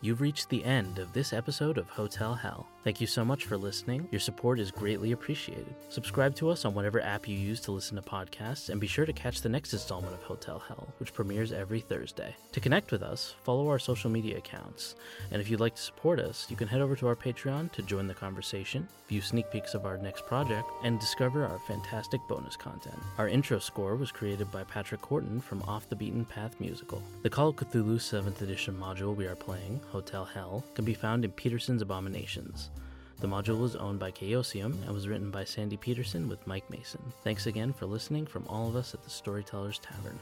You've 0.03 0.21
reached 0.21 0.49
the 0.49 0.65
end 0.65 0.97
of 0.97 1.13
this 1.13 1.31
episode 1.31 1.77
of 1.77 1.87
Hotel 1.87 2.33
Hell. 2.33 2.65
Thank 2.83 2.99
you 2.99 3.05
so 3.05 3.23
much 3.23 3.45
for 3.45 3.55
listening. 3.55 4.07
Your 4.09 4.19
support 4.19 4.59
is 4.59 4.71
greatly 4.71 5.11
appreciated. 5.11 5.75
Subscribe 5.89 6.33
to 6.37 6.49
us 6.49 6.65
on 6.65 6.73
whatever 6.73 6.99
app 6.99 7.27
you 7.27 7.37
use 7.37 7.61
to 7.61 7.71
listen 7.71 7.95
to 7.97 8.01
podcasts, 8.01 8.69
and 8.69 8.81
be 8.81 8.87
sure 8.87 9.05
to 9.05 9.13
catch 9.13 9.41
the 9.41 9.49
next 9.49 9.73
installment 9.73 10.15
of 10.15 10.23
Hotel 10.23 10.57
Hell, 10.57 10.87
which 10.97 11.13
premieres 11.13 11.53
every 11.53 11.81
Thursday. 11.81 12.35
To 12.53 12.59
connect 12.59 12.91
with 12.91 13.03
us, 13.03 13.35
follow 13.43 13.67
our 13.67 13.77
social 13.77 14.09
media 14.09 14.39
accounts. 14.39 14.95
And 15.29 15.39
if 15.39 15.51
you'd 15.51 15.59
like 15.59 15.75
to 15.75 15.81
support 15.81 16.19
us, 16.19 16.47
you 16.49 16.55
can 16.55 16.67
head 16.67 16.81
over 16.81 16.95
to 16.95 17.07
our 17.07 17.15
Patreon 17.15 17.71
to 17.73 17.83
join 17.83 18.07
the 18.07 18.15
conversation, 18.15 18.87
view 19.07 19.21
sneak 19.21 19.51
peeks 19.51 19.75
of 19.75 19.85
our 19.85 19.99
next 19.99 20.25
project, 20.25 20.67
and 20.83 20.99
discover 20.99 21.45
our 21.45 21.59
fantastic 21.67 22.21
bonus 22.27 22.55
content. 22.55 22.97
Our 23.19 23.27
intro 23.27 23.59
score 23.59 23.95
was 23.95 24.11
created 24.11 24.49
by 24.51 24.63
Patrick 24.63 25.01
Courtin 25.03 25.43
from 25.43 25.61
Off 25.67 25.87
the 25.87 25.95
Beaten 25.95 26.25
Path 26.25 26.59
Musical. 26.59 27.03
The 27.21 27.29
Call 27.29 27.49
of 27.49 27.57
Cthulhu 27.57 27.97
7th 27.97 28.41
edition 28.41 28.75
module 28.75 29.15
we 29.15 29.27
are 29.27 29.35
playing, 29.35 29.79
Hotel 29.91 30.25
Hell, 30.25 30.63
can 30.73 30.85
be 30.85 30.93
found 30.93 31.25
in 31.25 31.31
Petersen's 31.31 31.81
Abominations. 31.81 32.69
The 33.19 33.27
module 33.27 33.59
was 33.59 33.75
owned 33.75 33.99
by 33.99 34.11
Chaosium 34.11 34.81
and 34.83 34.93
was 34.93 35.07
written 35.07 35.29
by 35.29 35.43
Sandy 35.43 35.77
Petersen 35.77 36.27
with 36.27 36.47
Mike 36.47 36.67
Mason. 36.69 37.01
Thanks 37.23 37.45
again 37.45 37.73
for 37.73 37.85
listening 37.85 38.25
from 38.25 38.47
all 38.47 38.67
of 38.67 38.75
us 38.75 38.93
at 38.93 39.03
the 39.03 39.09
Storytellers 39.09 39.79
Tavern. 39.79 40.17